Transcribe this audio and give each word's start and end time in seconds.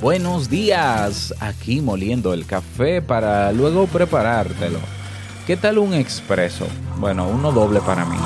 Buenos 0.00 0.50
días, 0.50 1.32
aquí 1.40 1.80
moliendo 1.80 2.34
el 2.34 2.44
café 2.44 3.00
para 3.00 3.50
luego 3.52 3.86
preparártelo. 3.86 4.78
¿Qué 5.46 5.56
tal 5.56 5.78
un 5.78 5.94
expreso? 5.94 6.66
Bueno, 6.98 7.26
uno 7.26 7.50
doble 7.50 7.80
para 7.80 8.04
mí. 8.04 8.18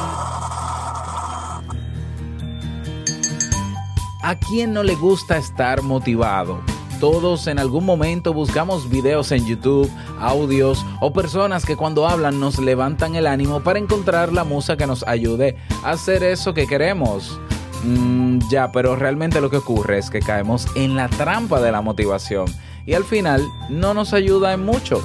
¿A 4.21 4.37
quién 4.49 4.73
no 4.73 4.83
le 4.83 4.97
gusta 4.97 5.37
estar 5.37 5.83
motivado? 5.83 6.61
Todos 6.99 7.47
en 7.47 7.61
algún 7.61 7.85
momento 7.87 8.35
buscamos 8.35 8.91
videos 8.91 9.31
en 9.31 9.47
YouTube, 9.47 9.89
audios 10.19 10.85
o 11.01 11.13
personas 11.13 11.65
que 11.65 11.77
cuando 11.77 12.09
hablan 12.09 12.41
nos 12.41 12.59
levantan 12.59 13.15
el 13.15 13.29
ánimo 13.29 13.61
para 13.61 13.79
encontrar 13.79 14.33
la 14.33 14.43
musa 14.43 14.77
que 14.77 14.89
nos 14.89 15.07
ayude 15.07 15.57
a 15.85 15.91
hacer 15.91 16.25
eso 16.25 16.53
que 16.53 16.67
queremos. 16.67 17.39
Mm, 17.85 18.39
ya, 18.51 18.73
pero 18.73 18.97
realmente 18.97 19.41
lo 19.41 19.51
que 19.51 19.57
ocurre 19.57 19.99
es 19.99 20.11
que 20.11 20.21
caemos 20.21 20.67
en 20.75 20.97
la 20.97 21.09
trampa 21.09 21.61
de 21.61 21.73
la 21.73 21.81
motivación 21.81 22.47
y 22.87 22.95
al 22.95 23.05
final 23.05 23.43
no 23.69 23.95
nos 23.95 24.13
ayuda 24.13 24.53
en 24.53 24.65
mucho. 24.65 25.03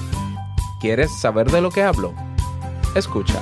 ¿Quieres 0.81 1.11
saber 1.19 1.51
de 1.51 1.61
lo 1.61 1.71
que 1.71 1.83
hablo? 1.83 2.13
Escucha. 2.95 3.41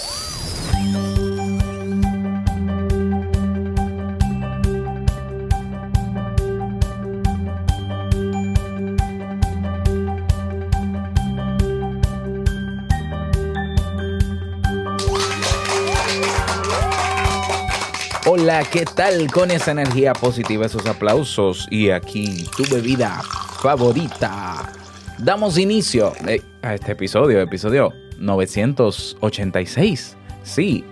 Hola, 18.33 18.63
¿qué 18.63 18.85
tal 18.85 19.29
con 19.29 19.51
esa 19.51 19.71
energía 19.71 20.13
positiva, 20.13 20.65
esos 20.65 20.85
aplausos 20.85 21.67
y 21.69 21.89
aquí 21.89 22.45
tu 22.55 22.63
bebida 22.73 23.21
favorita? 23.61 24.71
Damos 25.19 25.57
inicio 25.57 26.13
eh, 26.25 26.41
a 26.61 26.75
este 26.75 26.93
episodio, 26.93 27.41
episodio 27.41 27.91
986. 28.19 30.15
Sí, 30.43 30.85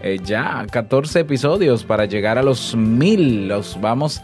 eh, 0.00 0.18
ya 0.24 0.64
14 0.70 1.20
episodios 1.20 1.84
para 1.84 2.06
llegar 2.06 2.38
a 2.38 2.42
los 2.42 2.74
mil. 2.74 3.46
Los 3.46 3.78
vamos, 3.78 4.22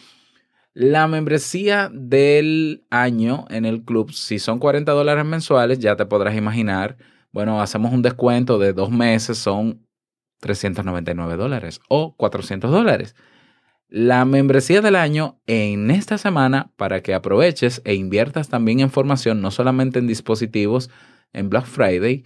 La 0.73 1.06
membresía 1.06 1.89
del 1.94 2.83
año 2.91 3.44
en 3.49 3.65
el 3.65 3.84
club, 3.84 4.11
si 4.11 4.41
son 4.41 4.59
40 4.59 4.91
dólares 4.91 5.25
mensuales, 5.25 5.78
ya 5.78 5.94
te 5.94 6.05
podrás 6.05 6.37
imaginar, 6.37 6.97
bueno, 7.34 7.61
hacemos 7.61 7.93
un 7.93 8.00
descuento 8.00 8.61
de 8.61 8.72
dos 8.72 8.93
meses, 8.93 9.39
son 9.39 9.84
399 10.39 11.37
dólares 11.37 11.81
o 11.89 12.15
400 12.17 12.71
dólares. 12.71 13.17
La 13.89 14.25
membresía 14.25 14.81
del 14.81 14.95
año 14.95 15.41
en 15.49 15.91
esta 15.91 16.17
semana 16.17 16.73
para 16.77 17.03
que 17.03 17.12
aproveches 17.12 17.83
e 17.84 17.94
inviertas 17.94 18.49
también 18.50 18.78
en 18.78 18.91
formación, 18.91 19.43
no 19.43 19.50
solamente 19.50 19.99
en 19.99 20.06
dispositivos, 20.06 20.91
en 21.33 21.50
Black 21.50 21.67
Friday, 21.67 22.23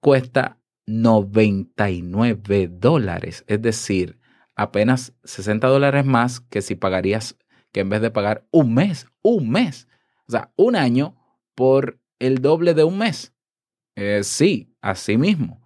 cuesta 0.00 0.58
99 0.86 2.68
dólares. 2.72 3.44
Es 3.46 3.62
decir, 3.62 4.18
apenas 4.56 5.14
60 5.22 5.68
dólares 5.68 6.04
más 6.04 6.40
que 6.40 6.60
si 6.60 6.74
pagarías 6.74 7.38
que 7.70 7.80
en 7.80 7.88
vez 7.88 8.00
de 8.00 8.10
pagar 8.10 8.48
un 8.50 8.74
mes, 8.74 9.06
un 9.22 9.48
mes, 9.48 9.86
o 10.26 10.32
sea, 10.32 10.50
un 10.56 10.74
año 10.74 11.14
por 11.54 12.00
el 12.18 12.42
doble 12.42 12.74
de 12.74 12.82
un 12.82 12.98
mes. 12.98 13.32
Eh, 13.96 14.20
sí, 14.22 14.74
así 14.80 15.16
mismo. 15.16 15.60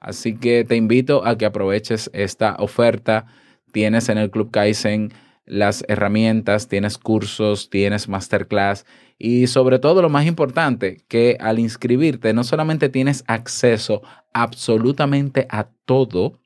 Así 0.00 0.36
que 0.36 0.64
te 0.64 0.76
invito 0.76 1.26
a 1.26 1.36
que 1.36 1.46
aproveches 1.46 2.10
esta 2.14 2.56
oferta. 2.58 3.26
Tienes 3.72 4.08
en 4.08 4.18
el 4.18 4.30
Club 4.30 4.50
Kaizen 4.50 5.12
las 5.44 5.84
herramientas, 5.88 6.68
tienes 6.68 6.96
cursos, 6.96 7.70
tienes 7.70 8.08
masterclass 8.08 8.86
y 9.18 9.48
sobre 9.48 9.78
todo 9.78 10.00
lo 10.00 10.08
más 10.08 10.24
importante, 10.24 11.04
que 11.08 11.36
al 11.40 11.58
inscribirte 11.58 12.32
no 12.32 12.44
solamente 12.44 12.88
tienes 12.88 13.24
acceso 13.26 14.00
absolutamente 14.32 15.46
a 15.50 15.68
todo, 15.84 16.40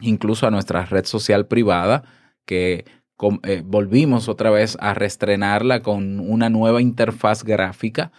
incluso 0.00 0.46
a 0.46 0.50
nuestra 0.50 0.86
red 0.86 1.04
social 1.04 1.46
privada, 1.46 2.04
que 2.46 2.86
eh, 3.42 3.62
volvimos 3.64 4.28
otra 4.28 4.50
vez 4.50 4.78
a 4.80 4.94
reestrenarla 4.94 5.82
con 5.82 6.20
una 6.20 6.48
nueva 6.48 6.80
interfaz 6.80 7.42
gráfica, 7.44 8.12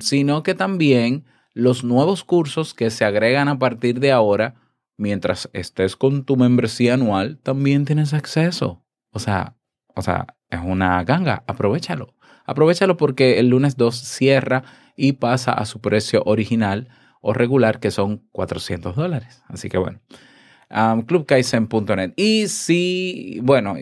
sino 0.00 0.42
que 0.42 0.54
también 0.54 1.24
los 1.54 1.84
nuevos 1.84 2.24
cursos 2.24 2.74
que 2.74 2.90
se 2.90 3.04
agregan 3.04 3.48
a 3.48 3.58
partir 3.58 4.00
de 4.00 4.12
ahora, 4.12 4.54
mientras 4.96 5.50
estés 5.52 5.96
con 5.96 6.24
tu 6.24 6.36
membresía 6.36 6.94
anual, 6.94 7.38
también 7.42 7.84
tienes 7.84 8.14
acceso. 8.14 8.82
O 9.10 9.18
sea, 9.18 9.56
o 9.94 10.02
sea, 10.02 10.36
es 10.50 10.60
una 10.62 11.02
ganga, 11.04 11.44
aprovechalo. 11.46 12.14
Aprovechalo 12.44 12.96
porque 12.96 13.38
el 13.38 13.48
lunes 13.48 13.76
2 13.76 13.94
cierra 13.94 14.64
y 14.96 15.12
pasa 15.12 15.52
a 15.52 15.64
su 15.64 15.80
precio 15.80 16.22
original 16.24 16.88
o 17.20 17.32
regular, 17.32 17.80
que 17.80 17.90
son 17.90 18.26
400 18.32 18.96
dólares. 18.96 19.42
Así 19.48 19.68
que 19.68 19.78
bueno. 19.78 20.00
um. 20.70 21.04
Y 22.16 22.48
si, 22.48 23.38
bueno, 23.42 23.76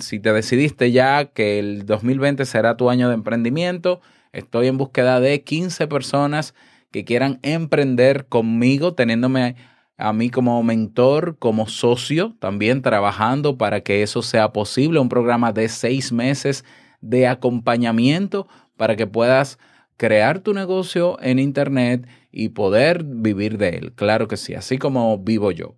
si 0.00 0.20
te 0.20 0.32
decidiste 0.32 0.92
ya 0.92 1.26
que 1.26 1.58
el 1.58 1.86
2020 1.86 2.44
será 2.44 2.76
tu 2.76 2.90
año 2.90 3.08
de 3.08 3.14
emprendimiento, 3.14 4.00
estoy 4.32 4.66
en 4.66 4.76
búsqueda 4.76 5.20
de 5.20 5.42
15 5.42 5.86
personas 5.86 6.54
que 6.96 7.04
quieran 7.04 7.40
emprender 7.42 8.24
conmigo, 8.26 8.94
teniéndome 8.94 9.54
a 9.98 10.14
mí 10.14 10.30
como 10.30 10.62
mentor, 10.62 11.36
como 11.38 11.68
socio, 11.68 12.34
también 12.38 12.80
trabajando 12.80 13.58
para 13.58 13.82
que 13.82 14.02
eso 14.02 14.22
sea 14.22 14.54
posible. 14.54 14.98
Un 14.98 15.10
programa 15.10 15.52
de 15.52 15.68
seis 15.68 16.10
meses 16.10 16.64
de 17.02 17.26
acompañamiento 17.26 18.48
para 18.78 18.96
que 18.96 19.06
puedas 19.06 19.58
crear 19.98 20.38
tu 20.38 20.54
negocio 20.54 21.18
en 21.20 21.38
Internet 21.38 22.08
y 22.32 22.48
poder 22.48 23.04
vivir 23.04 23.58
de 23.58 23.76
él. 23.76 23.92
Claro 23.92 24.26
que 24.26 24.38
sí, 24.38 24.54
así 24.54 24.78
como 24.78 25.18
vivo 25.18 25.50
yo. 25.50 25.74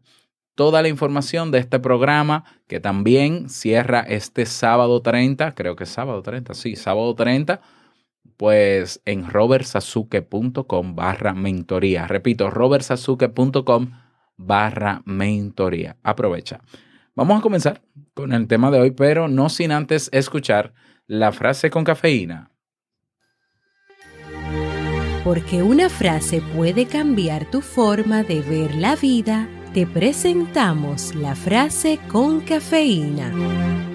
Toda 0.55 0.83
la 0.83 0.89
información 0.89 1.51
de 1.51 1.59
este 1.59 1.81
programa, 1.81 2.45
que 2.69 2.79
también 2.79 3.49
cierra 3.49 4.03
este 4.03 4.47
sábado 4.47 5.03
30, 5.03 5.57
creo 5.57 5.75
que 5.75 5.83
es 5.83 5.91
sábado 5.91 6.23
30, 6.23 6.55
sí, 6.55 6.77
sábado 6.77 7.13
30, 7.17 7.61
pues 8.37 9.01
en 9.05 9.29
robertsazuke.com 9.29 10.95
barra 10.95 11.35
mentoría. 11.35 12.07
Repito, 12.07 12.51
robertsazuke.com 12.51 13.91
barra 14.37 15.03
mentoría. 15.05 15.97
Aprovecha. 16.03 16.61
Vamos 17.15 17.39
a 17.39 17.43
comenzar 17.43 17.83
con 18.15 18.33
el 18.33 18.47
tema 18.47 18.71
de 18.71 18.81
hoy, 18.81 18.91
pero 18.93 19.29
no 19.29 19.49
sin 19.49 19.73
antes 19.73 20.09
escuchar 20.13 20.73
la 21.07 21.33
frase 21.33 21.71
con 21.71 21.83
cafeína. 21.85 22.53
Porque 25.25 25.63
una 25.63 25.89
frase 25.89 26.41
puede 26.55 26.87
cambiar 26.87 27.51
tu 27.51 27.61
forma 27.61 28.23
de 28.23 28.41
ver 28.41 28.75
la 28.77 28.95
vida, 28.95 29.49
te 29.75 29.87
presentamos 29.87 31.15
la 31.15 31.35
frase 31.35 31.99
con 32.09 32.41
cafeína. 32.41 33.88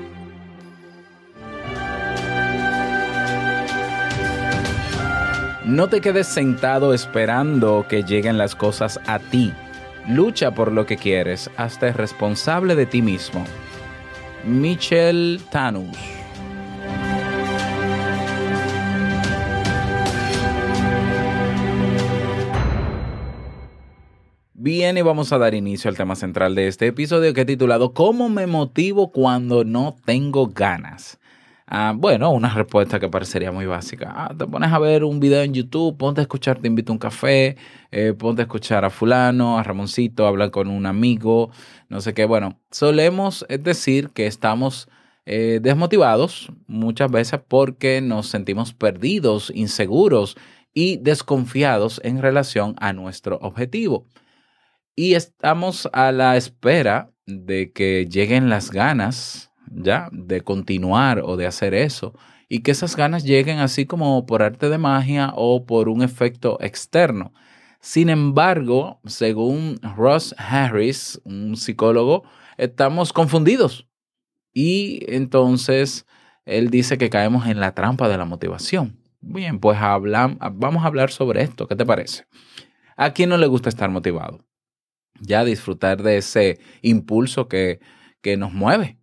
No 5.65 5.87
te 5.87 6.01
quedes 6.01 6.27
sentado 6.27 6.93
esperando 6.93 7.85
que 7.87 8.03
lleguen 8.03 8.37
las 8.37 8.53
cosas 8.53 8.99
a 9.07 9.19
ti. 9.19 9.53
Lucha 10.09 10.51
por 10.51 10.73
lo 10.73 10.85
que 10.85 10.97
quieres, 10.97 11.49
hazte 11.55 11.93
responsable 11.93 12.75
de 12.75 12.85
ti 12.85 13.01
mismo. 13.01 13.45
Michel 14.43 15.39
Tanus. 15.49 15.97
Bien, 24.53 24.97
y 24.97 25.01
vamos 25.01 25.31
a 25.31 25.37
dar 25.37 25.55
inicio 25.55 25.89
al 25.89 25.95
tema 25.95 26.15
central 26.17 26.55
de 26.55 26.67
este 26.67 26.87
episodio 26.87 27.33
que 27.33 27.41
he 27.41 27.45
titulado 27.45 27.93
¿Cómo 27.93 28.27
me 28.27 28.47
motivo 28.47 29.13
cuando 29.13 29.63
no 29.63 29.95
tengo 30.03 30.47
ganas? 30.47 31.19
Ah, 31.65 31.93
bueno, 31.95 32.31
una 32.31 32.53
respuesta 32.53 32.99
que 32.99 33.09
parecería 33.09 33.51
muy 33.51 33.65
básica. 33.65 34.11
Ah, 34.15 34.35
te 34.37 34.45
pones 34.45 34.71
a 34.71 34.79
ver 34.79 35.03
un 35.03 35.19
video 35.19 35.41
en 35.41 35.53
YouTube, 35.53 35.97
ponte 35.97 36.21
a 36.21 36.23
escuchar, 36.23 36.59
te 36.59 36.67
invito 36.67 36.91
a 36.91 36.93
un 36.93 36.99
café, 36.99 37.57
eh, 37.91 38.13
ponte 38.13 38.41
a 38.41 38.45
escuchar 38.45 38.85
a 38.85 38.89
fulano, 38.89 39.57
a 39.57 39.63
Ramoncito, 39.63 40.27
hablar 40.27 40.51
con 40.51 40.67
un 40.67 40.85
amigo, 40.85 41.51
no 41.89 42.01
sé 42.01 42.13
qué. 42.13 42.25
Bueno, 42.25 42.59
solemos 42.69 43.45
decir 43.49 44.09
que 44.09 44.27
estamos 44.27 44.89
eh, 45.25 45.59
desmotivados 45.61 46.51
muchas 46.67 47.09
veces 47.09 47.39
porque 47.47 48.01
nos 48.01 48.27
sentimos 48.27 48.73
perdidos, 48.73 49.51
inseguros 49.55 50.35
y 50.73 50.97
desconfiados 50.97 52.01
en 52.03 52.21
relación 52.21 52.75
a 52.79 52.93
nuestro 52.93 53.37
objetivo. 53.41 54.05
Y 54.95 55.15
estamos 55.15 55.89
a 55.93 56.11
la 56.11 56.35
espera 56.37 57.11
de 57.25 57.71
que 57.71 58.05
lleguen 58.09 58.49
las 58.49 58.69
ganas, 58.69 59.51
¿ya? 59.75 60.09
De 60.11 60.41
continuar 60.41 61.21
o 61.23 61.37
de 61.37 61.45
hacer 61.47 61.73
eso. 61.73 62.13
Y 62.49 62.59
que 62.59 62.71
esas 62.71 62.95
ganas 62.95 63.23
lleguen 63.23 63.59
así 63.59 63.85
como 63.85 64.25
por 64.25 64.43
arte 64.43 64.69
de 64.69 64.77
magia 64.77 65.31
o 65.35 65.65
por 65.65 65.89
un 65.89 66.03
efecto 66.03 66.57
externo. 66.61 67.33
Sin 67.79 68.09
embargo, 68.09 69.01
según 69.05 69.79
Ross 69.97 70.33
Harris, 70.37 71.19
un 71.25 71.57
psicólogo, 71.57 72.23
estamos 72.57 73.11
confundidos. 73.11 73.87
Y 74.53 75.03
entonces 75.07 76.05
él 76.45 76.69
dice 76.69 76.97
que 76.97 77.09
caemos 77.09 77.47
en 77.47 77.59
la 77.59 77.73
trampa 77.73 78.07
de 78.07 78.17
la 78.17 78.25
motivación. 78.25 78.99
Bien, 79.19 79.59
pues 79.59 79.79
vamos 79.79 80.83
a 80.83 80.87
hablar 80.87 81.11
sobre 81.11 81.41
esto. 81.41 81.67
¿Qué 81.67 81.75
te 81.75 81.85
parece? 81.85 82.25
¿A 82.95 83.11
quién 83.13 83.29
no 83.29 83.37
le 83.37 83.47
gusta 83.47 83.69
estar 83.69 83.89
motivado? 83.89 84.45
Ya 85.19 85.43
disfrutar 85.43 86.03
de 86.03 86.17
ese 86.17 86.59
impulso 86.81 87.47
que, 87.47 87.79
que 88.21 88.37
nos 88.37 88.53
mueve, 88.53 88.97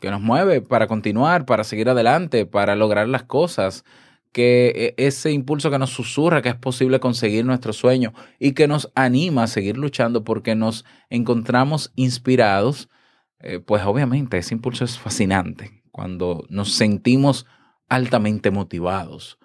que 0.00 0.10
nos 0.10 0.20
mueve 0.20 0.60
para 0.60 0.86
continuar, 0.86 1.46
para 1.46 1.64
seguir 1.64 1.88
adelante, 1.88 2.46
para 2.46 2.76
lograr 2.76 3.08
las 3.08 3.24
cosas, 3.24 3.84
que 4.32 4.94
e- 4.98 5.06
ese 5.06 5.30
impulso 5.32 5.70
que 5.70 5.78
nos 5.78 5.90
susurra 5.90 6.42
que 6.42 6.48
es 6.48 6.56
posible 6.56 7.00
conseguir 7.00 7.44
nuestro 7.44 7.72
sueño 7.72 8.12
y 8.38 8.52
que 8.52 8.66
nos 8.66 8.90
anima 8.94 9.44
a 9.44 9.46
seguir 9.46 9.76
luchando 9.78 10.24
porque 10.24 10.54
nos 10.56 10.84
encontramos 11.08 11.92
inspirados, 11.94 12.88
eh, 13.38 13.60
pues 13.60 13.84
obviamente 13.84 14.36
ese 14.38 14.54
impulso 14.54 14.84
es 14.84 14.98
fascinante 14.98 15.82
cuando 15.92 16.44
nos 16.48 16.72
sentimos 16.74 17.46
altamente 17.88 18.50
motivados. 18.50 19.38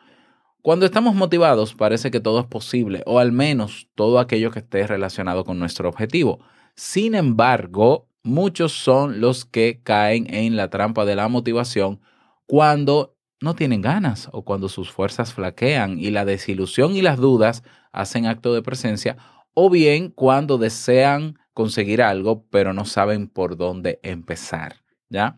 Cuando 0.61 0.85
estamos 0.85 1.15
motivados 1.15 1.75
parece 1.75 2.09
que 2.11 2.19
todo 2.19 2.41
es 2.41 2.47
posible, 2.47 3.03
o 3.05 3.19
al 3.19 3.31
menos 3.31 3.87
todo 3.95 4.19
aquello 4.19 4.51
que 4.51 4.59
esté 4.59 4.87
relacionado 4.87 5.45
con 5.45 5.59
nuestro 5.59 5.87
objetivo. 5.87 6.39
Sin 6.75 7.13
embargo, 7.15 8.08
muchos 8.29 8.71
son 8.71 9.19
los 9.19 9.45
que 9.45 9.81
caen 9.83 10.33
en 10.33 10.55
la 10.55 10.69
trampa 10.69 11.05
de 11.05 11.15
la 11.15 11.27
motivación 11.27 11.99
cuando 12.45 13.15
no 13.41 13.55
tienen 13.55 13.81
ganas 13.81 14.29
o 14.31 14.43
cuando 14.43 14.69
sus 14.69 14.91
fuerzas 14.91 15.33
flaquean 15.33 15.99
y 15.99 16.11
la 16.11 16.25
desilusión 16.25 16.95
y 16.95 17.01
las 17.01 17.17
dudas 17.17 17.63
hacen 17.91 18.25
acto 18.25 18.53
de 18.53 18.61
presencia, 18.61 19.17
o 19.53 19.69
bien 19.69 20.09
cuando 20.09 20.57
desean 20.57 21.39
conseguir 21.53 22.01
algo 22.01 22.45
pero 22.49 22.73
no 22.73 22.85
saben 22.85 23.27
por 23.27 23.57
dónde 23.57 23.99
empezar, 24.03 24.77
¿ya? 25.09 25.37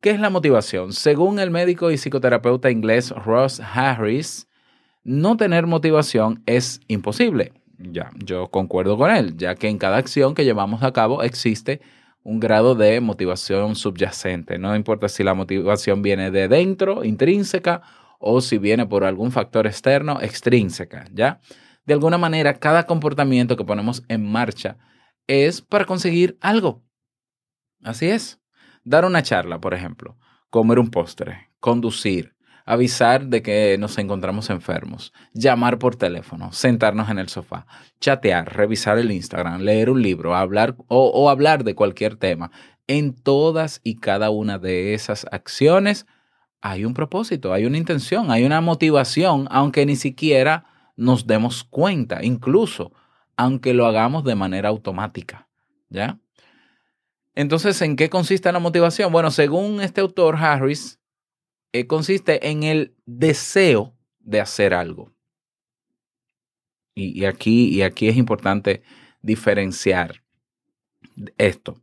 ¿Qué 0.00 0.10
es 0.10 0.20
la 0.20 0.30
motivación? 0.30 0.92
Según 0.92 1.38
el 1.38 1.50
médico 1.50 1.90
y 1.90 1.96
psicoterapeuta 1.96 2.70
inglés 2.70 3.10
Ross 3.10 3.60
Harris, 3.60 4.46
no 5.02 5.36
tener 5.36 5.66
motivación 5.66 6.42
es 6.46 6.80
imposible. 6.86 7.52
Ya, 7.78 8.10
yo 8.24 8.48
concuerdo 8.48 8.96
con 8.96 9.10
él, 9.10 9.36
ya 9.36 9.54
que 9.54 9.68
en 9.68 9.78
cada 9.78 9.98
acción 9.98 10.34
que 10.34 10.44
llevamos 10.44 10.82
a 10.82 10.92
cabo 10.92 11.22
existe 11.22 11.80
un 12.22 12.40
grado 12.40 12.74
de 12.74 13.00
motivación 13.00 13.76
subyacente. 13.76 14.58
No 14.58 14.74
importa 14.74 15.08
si 15.08 15.22
la 15.22 15.34
motivación 15.34 16.02
viene 16.02 16.30
de 16.30 16.48
dentro, 16.48 17.04
intrínseca, 17.04 17.82
o 18.18 18.40
si 18.40 18.58
viene 18.58 18.86
por 18.86 19.04
algún 19.04 19.30
factor 19.30 19.66
externo, 19.66 20.20
extrínseca, 20.20 21.04
¿ya? 21.12 21.40
De 21.84 21.94
alguna 21.94 22.18
manera, 22.18 22.54
cada 22.54 22.86
comportamiento 22.86 23.56
que 23.56 23.64
ponemos 23.64 24.02
en 24.08 24.24
marcha 24.24 24.78
es 25.26 25.60
para 25.60 25.84
conseguir 25.84 26.36
algo. 26.40 26.82
Así 27.82 28.08
es. 28.08 28.40
Dar 28.84 29.04
una 29.04 29.22
charla, 29.22 29.60
por 29.60 29.74
ejemplo, 29.74 30.16
comer 30.50 30.78
un 30.78 30.90
postre, 30.90 31.50
conducir, 31.60 32.35
avisar 32.66 33.28
de 33.28 33.42
que 33.42 33.76
nos 33.78 33.96
encontramos 33.96 34.50
enfermos, 34.50 35.12
llamar 35.32 35.78
por 35.78 35.94
teléfono, 35.94 36.52
sentarnos 36.52 37.08
en 37.08 37.20
el 37.20 37.28
sofá, 37.28 37.64
chatear, 38.00 38.54
revisar 38.54 38.98
el 38.98 39.12
Instagram, 39.12 39.60
leer 39.62 39.88
un 39.88 40.02
libro, 40.02 40.34
hablar 40.34 40.74
o, 40.88 41.30
hablar 41.30 41.62
de 41.62 41.76
cualquier 41.76 42.16
tema. 42.16 42.50
En 42.88 43.14
todas 43.14 43.80
y 43.84 43.96
cada 43.96 44.30
una 44.30 44.58
de 44.58 44.94
esas 44.94 45.26
acciones 45.30 46.06
hay 46.60 46.84
un 46.84 46.92
propósito, 46.92 47.52
hay 47.52 47.66
una 47.66 47.78
intención, 47.78 48.32
hay 48.32 48.44
una 48.44 48.60
motivación, 48.60 49.46
aunque 49.50 49.86
ni 49.86 49.94
siquiera 49.94 50.64
nos 50.96 51.26
demos 51.28 51.62
cuenta, 51.62 52.24
incluso 52.24 52.92
aunque 53.36 53.74
lo 53.74 53.86
hagamos 53.86 54.24
de 54.24 54.34
manera 54.34 54.70
automática, 54.70 55.46
¿ya? 55.88 56.18
Entonces, 57.36 57.80
¿en 57.82 57.96
qué 57.96 58.08
consiste 58.08 58.50
la 58.50 58.58
motivación? 58.58 59.12
Bueno, 59.12 59.30
según 59.30 59.82
este 59.82 60.00
autor 60.00 60.36
Harris, 60.36 60.98
eh, 61.78 61.86
consiste 61.86 62.48
en 62.48 62.62
el 62.62 62.94
deseo 63.06 63.94
de 64.20 64.40
hacer 64.40 64.74
algo. 64.74 65.12
Y, 66.94 67.26
aquí, 67.26 67.68
y 67.68 67.82
aquí 67.82 68.08
es 68.08 68.16
importante 68.16 68.82
diferenciar 69.20 70.22
esto. 71.36 71.82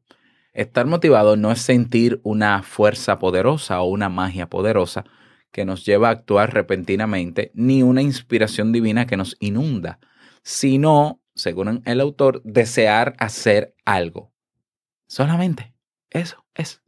Estar 0.54 0.88
motivado 0.88 1.36
no 1.36 1.52
es 1.52 1.62
sentir 1.62 2.20
una 2.24 2.64
fuerza 2.64 3.20
poderosa 3.20 3.82
o 3.82 3.90
una 3.90 4.10
magia 4.10 4.50
poderosa 4.50 5.06
que 5.52 5.66
nos 5.66 5.86
lleva 5.86 6.10
a 6.10 6.12
actuar 6.12 6.54
repentinamente, 6.54 7.52
ni 7.54 7.84
una 7.84 8.02
inspiración 8.02 8.72
divina 8.72 9.06
que 9.06 9.18
nos 9.18 9.38
inunda, 9.40 10.00
sino, 10.42 11.22
según 11.36 11.84
el 11.86 12.02
autor, 12.02 12.42
desear 12.44 13.16
hacer 13.20 13.76
algo. 13.86 14.34
Solamente 15.06 15.76
eso 16.10 16.44
es. 16.56 16.83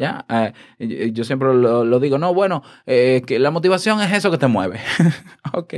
¿Ya? 0.00 0.24
Eh, 0.30 0.54
yo- 0.78 1.06
yo 1.12 1.24
siempre 1.24 1.52
lo, 1.52 2.00
digo, 2.00 2.16
no, 2.16 2.32
bueno, 2.32 2.62
eh, 2.86 3.22
que 3.26 3.38
la 3.38 3.50
motivación 3.50 4.00
es 4.00 4.10
eso 4.12 4.30
que 4.30 4.38
te 4.38 4.46
mueve. 4.46 4.80
ok, 5.52 5.74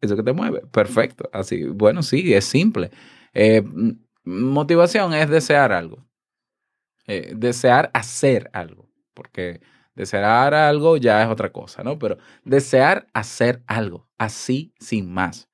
eso 0.00 0.16
que 0.16 0.24
te 0.24 0.32
mueve, 0.32 0.62
perfecto. 0.72 1.30
Así, 1.32 1.62
bueno, 1.66 2.02
sí, 2.02 2.34
es 2.34 2.44
simple. 2.44 2.90
Eh, 3.34 3.62
Motivación 4.24 5.14
es 5.14 5.30
desear 5.30 5.72
algo. 5.72 6.04
Eh, 7.06 7.32
desear 7.36 7.90
hacer 7.94 8.50
algo. 8.52 8.88
Porque 9.14 9.60
desear 9.94 10.54
algo 10.54 10.96
ya 10.96 11.22
es 11.22 11.28
otra 11.28 11.52
cosa, 11.52 11.82
¿no? 11.82 11.98
Pero 11.98 12.18
desear 12.44 13.06
hacer 13.12 13.62
algo, 13.66 14.08
así 14.18 14.72
sin 14.80 15.12
más. 15.12 15.48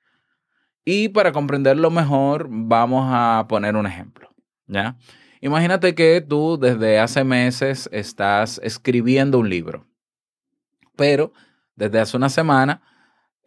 Y 0.85 1.11
para 1.11 1.33
comprenderlo 1.33 1.91
mejor, 1.91 2.49
vamos 2.50 3.07
a 3.11 3.47
poner 3.49 3.77
un 3.77 3.87
ejemplo, 3.87 4.31
¿ya? 4.67 4.97
Imagínate 5.40 5.95
que 5.95 6.21
tú 6.21 6.59
desde 6.59 6.99
hace 6.99 7.25
meses 7.25 7.88
estás 7.92 8.61
escribiendo 8.62 9.38
un 9.38 9.49
libro, 9.49 9.87
pero 10.97 11.33
desde 11.76 12.00
hace 12.00 12.16
una 12.16 12.28
semana 12.28 12.83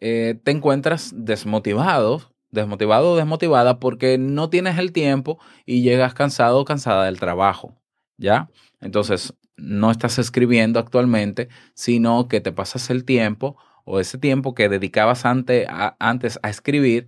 eh, 0.00 0.40
te 0.42 0.50
encuentras 0.50 1.12
desmotivado, 1.14 2.32
desmotivado 2.50 3.12
o 3.12 3.16
desmotivada 3.16 3.78
porque 3.78 4.18
no 4.18 4.48
tienes 4.50 4.78
el 4.78 4.92
tiempo 4.92 5.38
y 5.66 5.82
llegas 5.82 6.14
cansado 6.14 6.60
o 6.60 6.64
cansada 6.64 7.04
del 7.04 7.20
trabajo, 7.20 7.76
¿ya? 8.16 8.48
Entonces, 8.80 9.34
no 9.56 9.90
estás 9.90 10.18
escribiendo 10.18 10.80
actualmente, 10.80 11.48
sino 11.74 12.26
que 12.26 12.40
te 12.40 12.52
pasas 12.52 12.90
el 12.90 13.04
tiempo 13.04 13.56
o 13.84 14.00
ese 14.00 14.18
tiempo 14.18 14.54
que 14.54 14.68
dedicabas 14.68 15.24
antes 15.24 15.68
a 15.68 16.48
escribir, 16.50 17.06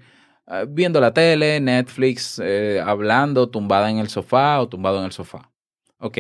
viendo 0.69 1.01
la 1.01 1.15
tele, 1.15 1.61
Netflix, 1.61 2.41
eh, 2.43 2.83
hablando, 2.85 3.49
tumbada 3.49 3.91
en 3.91 3.99
el 3.99 4.09
sofá 4.09 4.61
o 4.61 4.69
tumbado 4.69 4.99
en 4.99 5.07
el 5.07 5.13
sofá. 5.13 5.51
Ok, 5.99 6.19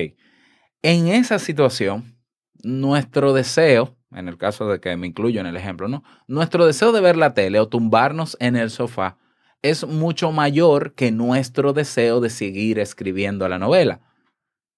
en 0.82 1.08
esa 1.08 1.38
situación, 1.38 2.18
nuestro 2.62 3.32
deseo, 3.32 3.96
en 4.12 4.28
el 4.28 4.38
caso 4.38 4.68
de 4.68 4.80
que 4.80 4.96
me 4.96 5.06
incluyo 5.06 5.40
en 5.40 5.46
el 5.46 5.56
ejemplo, 5.56 5.88
¿no? 5.88 6.02
Nuestro 6.26 6.66
deseo 6.66 6.92
de 6.92 7.00
ver 7.00 7.16
la 7.16 7.34
tele 7.34 7.58
o 7.60 7.68
tumbarnos 7.68 8.36
en 8.40 8.56
el 8.56 8.70
sofá 8.70 9.18
es 9.62 9.86
mucho 9.86 10.30
mayor 10.30 10.94
que 10.94 11.10
nuestro 11.10 11.72
deseo 11.72 12.20
de 12.20 12.28
seguir 12.28 12.78
escribiendo 12.78 13.48
la 13.48 13.58
novela. 13.58 14.00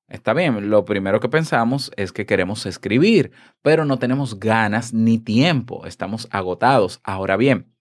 Está 0.08 0.32
bien, 0.32 0.70
lo 0.70 0.84
primero 0.84 1.18
que 1.18 1.28
pensamos 1.28 1.90
es 1.96 2.12
que 2.12 2.24
queremos 2.24 2.64
escribir, 2.66 3.32
pero 3.62 3.84
no 3.84 3.98
tenemos 3.98 4.38
ganas 4.38 4.92
ni 4.94 5.18
tiempo, 5.18 5.86
estamos 5.86 6.28
agotados. 6.30 7.00
Ahora 7.02 7.36
bien, 7.36 7.75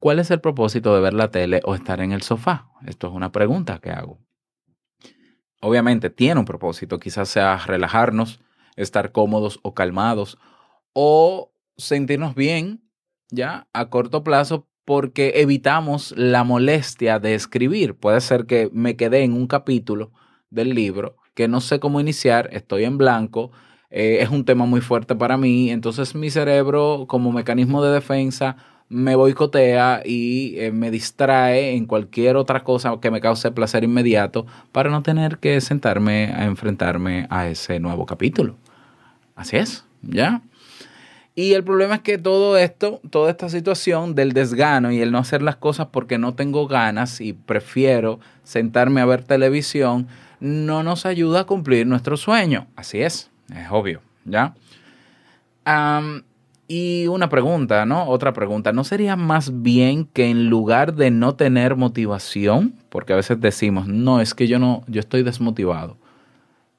¿cuál 0.00 0.18
es 0.18 0.32
el 0.32 0.40
propósito 0.40 0.92
de 0.94 1.00
ver 1.00 1.14
la 1.14 1.30
tele 1.30 1.60
o 1.64 1.76
estar 1.76 2.00
en 2.00 2.10
el 2.10 2.22
sofá? 2.22 2.70
Esto 2.86 3.06
es 3.06 3.12
una 3.12 3.30
pregunta 3.30 3.78
que 3.78 3.90
hago. 3.90 4.18
Obviamente 5.60 6.10
tiene 6.10 6.40
un 6.40 6.46
propósito, 6.46 6.98
quizás 6.98 7.28
sea 7.28 7.56
relajarnos, 7.58 8.40
estar 8.74 9.12
cómodos 9.12 9.60
o 9.62 9.74
calmados, 9.74 10.38
o 10.94 11.52
sentirnos 11.76 12.34
bien, 12.34 12.82
ya, 13.30 13.68
a 13.72 13.90
corto 13.90 14.24
plazo, 14.24 14.66
porque 14.84 15.34
evitamos 15.36 16.12
la 16.16 16.42
molestia 16.42 17.20
de 17.20 17.34
escribir. 17.34 17.94
Puede 17.94 18.20
ser 18.20 18.46
que 18.46 18.70
me 18.72 18.96
quedé 18.96 19.22
en 19.22 19.34
un 19.34 19.46
capítulo 19.46 20.10
del 20.48 20.74
libro 20.74 21.16
que 21.34 21.48
no 21.48 21.60
sé 21.60 21.80
cómo 21.80 22.00
iniciar, 22.00 22.50
estoy 22.52 22.84
en 22.84 22.98
blanco, 22.98 23.50
eh, 23.90 24.18
es 24.20 24.30
un 24.30 24.44
tema 24.44 24.66
muy 24.66 24.80
fuerte 24.80 25.14
para 25.14 25.36
mí, 25.36 25.70
entonces 25.70 26.14
mi 26.14 26.30
cerebro 26.30 27.06
como 27.08 27.32
mecanismo 27.32 27.82
de 27.82 27.92
defensa 27.92 28.56
me 28.90 29.14
boicotea 29.14 30.02
y 30.04 30.56
eh, 30.58 30.72
me 30.72 30.90
distrae 30.90 31.76
en 31.76 31.86
cualquier 31.86 32.36
otra 32.36 32.64
cosa 32.64 32.98
que 33.00 33.10
me 33.10 33.20
cause 33.20 33.50
placer 33.52 33.84
inmediato 33.84 34.46
para 34.72 34.90
no 34.90 35.02
tener 35.02 35.38
que 35.38 35.60
sentarme 35.60 36.32
a 36.34 36.44
enfrentarme 36.44 37.26
a 37.30 37.48
ese 37.48 37.78
nuevo 37.78 38.04
capítulo. 38.04 38.56
Así 39.36 39.56
es, 39.56 39.84
¿ya? 40.02 40.42
Y 41.36 41.54
el 41.54 41.62
problema 41.62 41.94
es 41.94 42.00
que 42.00 42.18
todo 42.18 42.58
esto, 42.58 43.00
toda 43.10 43.30
esta 43.30 43.48
situación 43.48 44.16
del 44.16 44.32
desgano 44.32 44.90
y 44.90 45.00
el 45.00 45.12
no 45.12 45.18
hacer 45.18 45.40
las 45.40 45.56
cosas 45.56 45.86
porque 45.92 46.18
no 46.18 46.34
tengo 46.34 46.66
ganas 46.66 47.20
y 47.20 47.32
prefiero 47.32 48.18
sentarme 48.42 49.00
a 49.00 49.06
ver 49.06 49.22
televisión, 49.22 50.08
no 50.40 50.82
nos 50.82 51.06
ayuda 51.06 51.40
a 51.40 51.44
cumplir 51.44 51.86
nuestro 51.86 52.16
sueño. 52.16 52.66
Así 52.74 53.00
es, 53.00 53.30
es 53.54 53.68
obvio, 53.70 54.02
¿ya? 54.24 54.54
Y 56.72 57.08
una 57.08 57.28
pregunta, 57.28 57.84
¿no? 57.84 58.06
Otra 58.06 58.32
pregunta, 58.32 58.72
¿no 58.72 58.84
sería 58.84 59.16
más 59.16 59.60
bien 59.60 60.04
que 60.04 60.30
en 60.30 60.48
lugar 60.48 60.94
de 60.94 61.10
no 61.10 61.34
tener 61.34 61.74
motivación, 61.74 62.76
porque 62.90 63.12
a 63.12 63.16
veces 63.16 63.40
decimos, 63.40 63.88
no, 63.88 64.20
es 64.20 64.34
que 64.34 64.46
yo 64.46 64.60
no, 64.60 64.84
yo 64.86 65.00
estoy 65.00 65.24
desmotivado, 65.24 65.96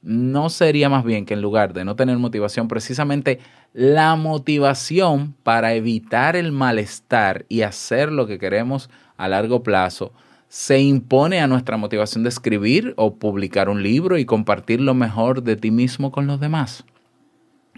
¿no 0.02 0.50
sería 0.50 0.88
más 0.88 1.04
bien 1.04 1.26
que 1.26 1.34
en 1.34 1.42
lugar 1.42 1.74
de 1.74 1.84
no 1.84 1.98
tener 1.98 2.18
motivación, 2.20 2.70
precisamente 2.70 3.40
la 3.74 4.16
motivación 4.16 5.36
para 5.44 5.74
evitar 5.74 6.38
el 6.38 6.54
malestar 6.54 7.46
y 7.50 7.64
hacer 7.64 8.14
lo 8.14 8.28
que 8.28 8.40
queremos 8.40 8.90
a 9.18 9.28
largo 9.28 9.62
plazo 9.62 10.14
se 10.48 10.80
impone 10.80 11.42
a 11.42 11.48
nuestra 11.48 11.76
motivación 11.76 12.24
de 12.24 12.30
escribir 12.30 12.94
o 12.96 13.16
publicar 13.16 13.68
un 13.68 13.84
libro 13.84 14.18
y 14.18 14.24
compartir 14.24 14.80
lo 14.80 14.94
mejor 14.94 15.44
de 15.44 15.58
ti 15.58 15.70
mismo 15.70 16.14
con 16.14 16.28
los 16.28 16.40
demás? 16.40 16.86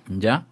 ¿Ya? 0.08 0.46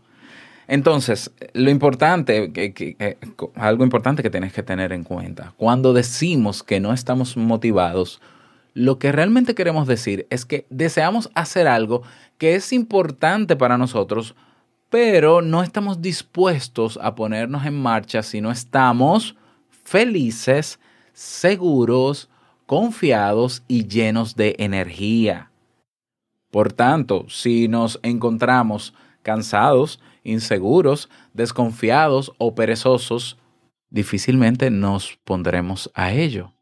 Entonces, 0.68 1.32
lo 1.54 1.70
importante, 1.70 2.52
que, 2.52 3.18
algo 3.56 3.84
importante 3.84 4.24
que 4.24 4.30
tienes 4.30 4.54
que 4.54 4.64
tener 4.64 4.94
en 4.94 5.04
cuenta, 5.04 5.54
cuando 5.58 5.94
decimos 5.94 6.64
que 6.64 6.80
no 6.80 6.94
estamos 6.94 7.36
motivados, 7.38 8.22
lo 8.74 9.00
que 9.00 9.12
realmente 9.12 9.56
queremos 9.56 9.88
decir 9.88 10.28
es 10.30 10.46
que 10.46 10.66
deseamos 10.70 11.30
hacer 11.36 11.68
algo 11.68 12.04
que 12.38 12.56
es 12.56 12.72
importante 12.72 13.56
para 13.56 13.78
nosotros, 13.78 14.36
pero 14.90 15.42
no 15.42 15.62
estamos 15.64 16.02
dispuestos 16.02 16.98
a 17.02 17.16
ponernos 17.16 17.66
en 17.66 17.82
marcha 17.82 18.24
si 18.24 18.40
no 18.42 18.52
estamos 18.52 19.36
felices, 19.84 20.80
seguros, 21.14 22.30
confiados 22.66 23.64
y 23.68 23.88
llenos 23.88 24.36
de 24.36 24.56
energía. 24.58 25.52
Por 26.50 26.72
tanto, 26.72 27.26
si 27.30 27.68
nos 27.68 28.00
encontramos 28.04 28.94
cansados, 29.22 30.00
inseguros, 30.24 31.10
desconfiados 31.34 32.32
o 32.38 32.56
perezosos, 32.56 33.38
difícilmente 33.90 34.70
nos 34.70 35.18
pondremos 35.24 35.92
a 35.94 36.12
ello. 36.14 36.54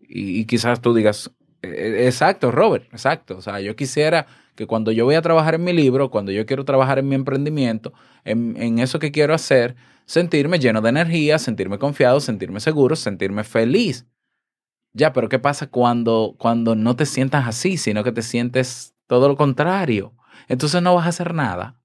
Y, 0.00 0.40
y 0.40 0.44
quizás 0.46 0.80
tú 0.80 0.94
digas, 0.94 1.30
"Eh, 1.62 2.04
exacto, 2.06 2.50
Robert, 2.50 2.86
exacto. 2.92 3.36
O 3.36 3.42
sea, 3.42 3.60
yo 3.60 3.76
quisiera 3.76 4.26
que 4.54 4.66
cuando 4.66 4.92
yo 4.92 5.04
voy 5.04 5.14
a 5.16 5.22
trabajar 5.22 5.54
en 5.54 5.64
mi 5.64 5.72
libro, 5.72 6.10
cuando 6.10 6.32
yo 6.32 6.46
quiero 6.46 6.64
trabajar 6.64 6.98
en 6.98 7.08
mi 7.08 7.14
emprendimiento, 7.14 7.92
en, 8.24 8.56
en 8.56 8.78
eso 8.78 8.98
que 8.98 9.12
quiero 9.12 9.34
hacer, 9.34 9.76
sentirme 10.06 10.58
lleno 10.58 10.80
de 10.80 10.88
energía, 10.88 11.38
sentirme 11.38 11.78
confiado, 11.78 12.20
sentirme 12.20 12.60
seguro, 12.60 12.96
sentirme 12.96 13.44
feliz. 13.44 14.06
Ya, 14.94 15.12
pero 15.12 15.28
¿qué 15.28 15.38
pasa 15.38 15.66
cuando, 15.66 16.36
cuando 16.38 16.74
no 16.74 16.96
te 16.96 17.04
sientas 17.04 17.46
así, 17.46 17.76
sino 17.76 18.02
que 18.02 18.12
te 18.12 18.22
sientes 18.22 18.94
todo 19.06 19.28
lo 19.28 19.36
contrario? 19.36 20.14
Entonces 20.48 20.80
no 20.82 20.94
vas 20.94 21.06
a 21.06 21.10
hacer 21.10 21.34
nada. 21.34 21.78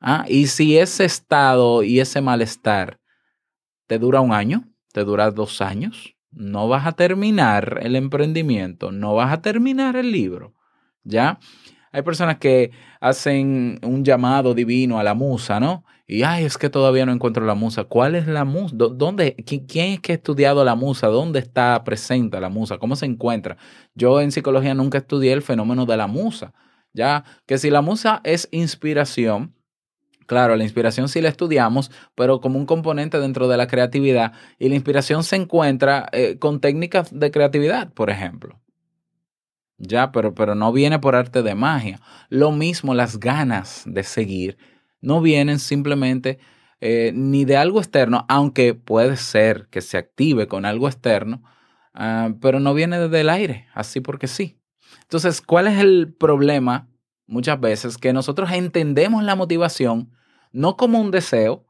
Ah, 0.00 0.24
y 0.28 0.46
si 0.48 0.78
ese 0.78 1.04
estado 1.04 1.82
y 1.82 2.00
ese 2.00 2.20
malestar 2.20 3.00
te 3.86 3.98
dura 3.98 4.20
un 4.20 4.32
año, 4.32 4.64
te 4.92 5.04
dura 5.04 5.30
dos 5.30 5.60
años, 5.60 6.16
no 6.32 6.68
vas 6.68 6.86
a 6.86 6.92
terminar 6.92 7.80
el 7.82 7.96
emprendimiento, 7.96 8.92
no 8.92 9.14
vas 9.14 9.32
a 9.32 9.42
terminar 9.42 9.96
el 9.96 10.12
libro. 10.12 10.54
¿Ya? 11.04 11.38
Hay 11.92 12.02
personas 12.02 12.38
que 12.38 12.72
hacen 13.00 13.80
un 13.82 14.04
llamado 14.04 14.54
divino 14.54 14.98
a 15.00 15.04
la 15.04 15.14
musa, 15.14 15.60
¿no? 15.60 15.84
Y, 16.06 16.22
ay, 16.24 16.44
es 16.44 16.58
que 16.58 16.70
todavía 16.70 17.06
no 17.06 17.12
encuentro 17.12 17.44
la 17.46 17.54
musa. 17.54 17.84
¿Cuál 17.84 18.14
es 18.16 18.26
la 18.28 18.44
musa? 18.44 18.76
¿Dó- 18.76 18.90
¿Dónde? 18.90 19.36
qui- 19.38 19.66
¿Quién 19.68 19.92
es 19.94 20.00
que 20.00 20.12
ha 20.12 20.16
estudiado 20.16 20.64
la 20.64 20.74
musa? 20.76 21.08
¿Dónde 21.08 21.40
está 21.40 21.82
presente 21.84 22.40
la 22.40 22.48
musa? 22.50 22.78
¿Cómo 22.78 22.96
se 22.96 23.06
encuentra? 23.06 23.56
Yo 23.94 24.20
en 24.20 24.32
psicología 24.32 24.74
nunca 24.74 24.98
estudié 24.98 25.32
el 25.32 25.42
fenómeno 25.42 25.86
de 25.86 25.96
la 25.96 26.06
musa. 26.06 26.54
Ya, 26.94 27.24
que 27.46 27.58
si 27.58 27.70
la 27.70 27.82
musa 27.82 28.20
es 28.24 28.48
inspiración, 28.52 29.55
Claro, 30.26 30.56
la 30.56 30.64
inspiración 30.64 31.08
sí 31.08 31.20
la 31.20 31.28
estudiamos, 31.28 31.90
pero 32.14 32.40
como 32.40 32.58
un 32.58 32.66
componente 32.66 33.18
dentro 33.18 33.48
de 33.48 33.56
la 33.56 33.66
creatividad. 33.66 34.32
Y 34.58 34.68
la 34.68 34.74
inspiración 34.74 35.24
se 35.24 35.36
encuentra 35.36 36.08
eh, 36.12 36.38
con 36.38 36.60
técnicas 36.60 37.08
de 37.16 37.30
creatividad, 37.30 37.92
por 37.92 38.10
ejemplo. 38.10 38.60
Ya, 39.78 40.10
pero, 40.10 40.34
pero 40.34 40.54
no 40.54 40.72
viene 40.72 40.98
por 40.98 41.14
arte 41.16 41.42
de 41.42 41.54
magia. 41.54 42.00
Lo 42.28 42.50
mismo 42.50 42.94
las 42.94 43.20
ganas 43.20 43.82
de 43.86 44.02
seguir 44.02 44.56
no 45.00 45.20
vienen 45.20 45.58
simplemente 45.58 46.38
eh, 46.80 47.12
ni 47.14 47.44
de 47.44 47.56
algo 47.56 47.78
externo, 47.78 48.24
aunque 48.28 48.74
puede 48.74 49.16
ser 49.16 49.68
que 49.70 49.80
se 49.80 49.98
active 49.98 50.46
con 50.48 50.64
algo 50.64 50.88
externo, 50.88 51.42
ah, 51.94 52.30
pero 52.40 52.60
no 52.60 52.74
viene 52.74 52.98
desde 52.98 53.20
el 53.20 53.30
aire, 53.30 53.66
así 53.74 54.00
porque 54.00 54.26
sí. 54.26 54.58
Entonces, 55.02 55.40
¿cuál 55.40 55.68
es 55.68 55.78
el 55.78 56.14
problema? 56.18 56.88
Muchas 57.26 57.60
veces 57.60 57.98
que 57.98 58.12
nosotros 58.12 58.50
entendemos 58.52 59.24
la 59.24 59.36
motivación 59.36 60.12
no 60.56 60.78
como 60.78 60.98
un 60.98 61.10
deseo, 61.10 61.66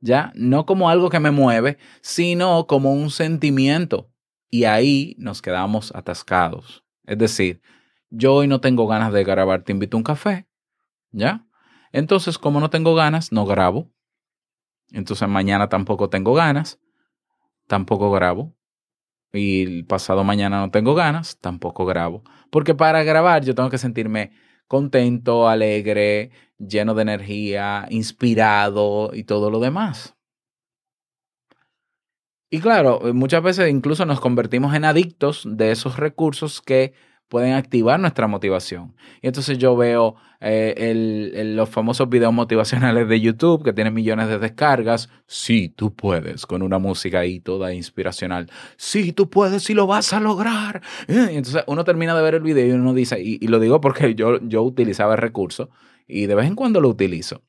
ya, 0.00 0.32
no 0.34 0.66
como 0.66 0.90
algo 0.90 1.08
que 1.08 1.20
me 1.20 1.30
mueve, 1.30 1.78
sino 2.00 2.66
como 2.66 2.92
un 2.92 3.10
sentimiento. 3.10 4.10
Y 4.50 4.64
ahí 4.64 5.14
nos 5.18 5.40
quedamos 5.40 5.94
atascados. 5.94 6.84
Es 7.04 7.16
decir, 7.16 7.62
yo 8.10 8.34
hoy 8.34 8.48
no 8.48 8.60
tengo 8.60 8.88
ganas 8.88 9.12
de 9.12 9.22
grabar, 9.22 9.62
te 9.62 9.70
invito 9.70 9.96
a 9.96 9.98
un 9.98 10.04
café, 10.04 10.48
¿ya? 11.12 11.46
Entonces, 11.92 12.38
como 12.38 12.58
no 12.58 12.70
tengo 12.70 12.96
ganas, 12.96 13.30
no 13.30 13.46
grabo. 13.46 13.88
Entonces, 14.90 15.28
mañana 15.28 15.68
tampoco 15.68 16.10
tengo 16.10 16.34
ganas, 16.34 16.80
tampoco 17.68 18.10
grabo. 18.10 18.52
y 19.32 19.62
el 19.62 19.86
pasado 19.86 20.24
mañana 20.24 20.58
no 20.58 20.72
tengo 20.72 20.96
ganas, 20.96 21.38
tampoco 21.38 21.86
grabo. 21.86 22.24
Porque 22.50 22.74
para 22.74 23.04
grabar 23.04 23.44
yo 23.44 23.54
tengo 23.54 23.70
que 23.70 23.78
sentirme 23.78 24.32
contento, 24.68 25.48
alegre, 25.48 26.30
lleno 26.58 26.94
de 26.94 27.02
energía, 27.02 27.86
inspirado 27.90 29.10
y 29.12 29.24
todo 29.24 29.50
lo 29.50 29.60
demás. 29.60 30.14
Y 32.50 32.60
claro, 32.60 33.00
muchas 33.12 33.42
veces 33.42 33.70
incluso 33.70 34.06
nos 34.06 34.20
convertimos 34.20 34.74
en 34.74 34.84
adictos 34.84 35.44
de 35.46 35.70
esos 35.70 35.98
recursos 35.98 36.62
que 36.62 36.94
pueden 37.28 37.52
activar 37.52 38.00
nuestra 38.00 38.26
motivación. 38.26 38.94
Y 39.22 39.26
entonces 39.28 39.58
yo 39.58 39.76
veo 39.76 40.16
eh, 40.40 41.42
los 41.54 41.68
famosos 41.68 42.08
videos 42.08 42.32
motivacionales 42.32 43.08
de 43.08 43.20
YouTube 43.20 43.62
que 43.62 43.72
tienen 43.72 43.94
millones 43.94 44.28
de 44.28 44.38
descargas. 44.38 45.08
Sí, 45.26 45.68
tú 45.68 45.94
puedes, 45.94 46.46
con 46.46 46.62
una 46.62 46.78
música 46.78 47.20
ahí 47.20 47.40
toda 47.40 47.72
inspiracional. 47.74 48.50
Sí, 48.76 49.12
tú 49.12 49.28
puedes 49.28 49.68
y 49.70 49.74
lo 49.74 49.86
vas 49.86 50.12
a 50.12 50.20
lograr. 50.20 50.82
Y 51.08 51.36
entonces 51.36 51.62
uno 51.66 51.84
termina 51.84 52.16
de 52.16 52.22
ver 52.22 52.34
el 52.34 52.42
video 52.42 52.66
y 52.66 52.70
uno 52.72 52.94
dice, 52.94 53.20
y, 53.20 53.38
y 53.40 53.48
lo 53.48 53.60
digo 53.60 53.80
porque 53.80 54.14
yo, 54.14 54.40
yo 54.40 54.62
utilizaba 54.62 55.14
el 55.14 55.20
recurso 55.20 55.70
y 56.06 56.26
de 56.26 56.34
vez 56.34 56.46
en 56.46 56.54
cuando 56.54 56.80
lo 56.80 56.88
utilizo. 56.88 57.42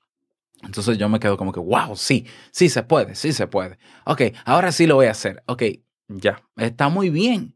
Entonces 0.64 0.98
yo 0.98 1.08
me 1.08 1.20
quedo 1.20 1.38
como 1.38 1.54
que, 1.54 1.60
wow, 1.60 1.96
sí, 1.96 2.26
sí 2.52 2.68
se 2.70 2.84
puede, 2.84 3.16
sí 3.16 3.32
se 3.32 3.48
puede. 3.48 3.78
Ok, 4.06 4.24
ahora 4.46 4.72
sí 4.72 4.88
lo 4.88 4.96
voy 4.96 5.06
a 5.08 5.12
hacer. 5.12 5.42
Ok, 5.48 5.64
ya, 6.10 6.44
está 6.58 6.90
muy 6.90 7.10
bien. 7.10 7.56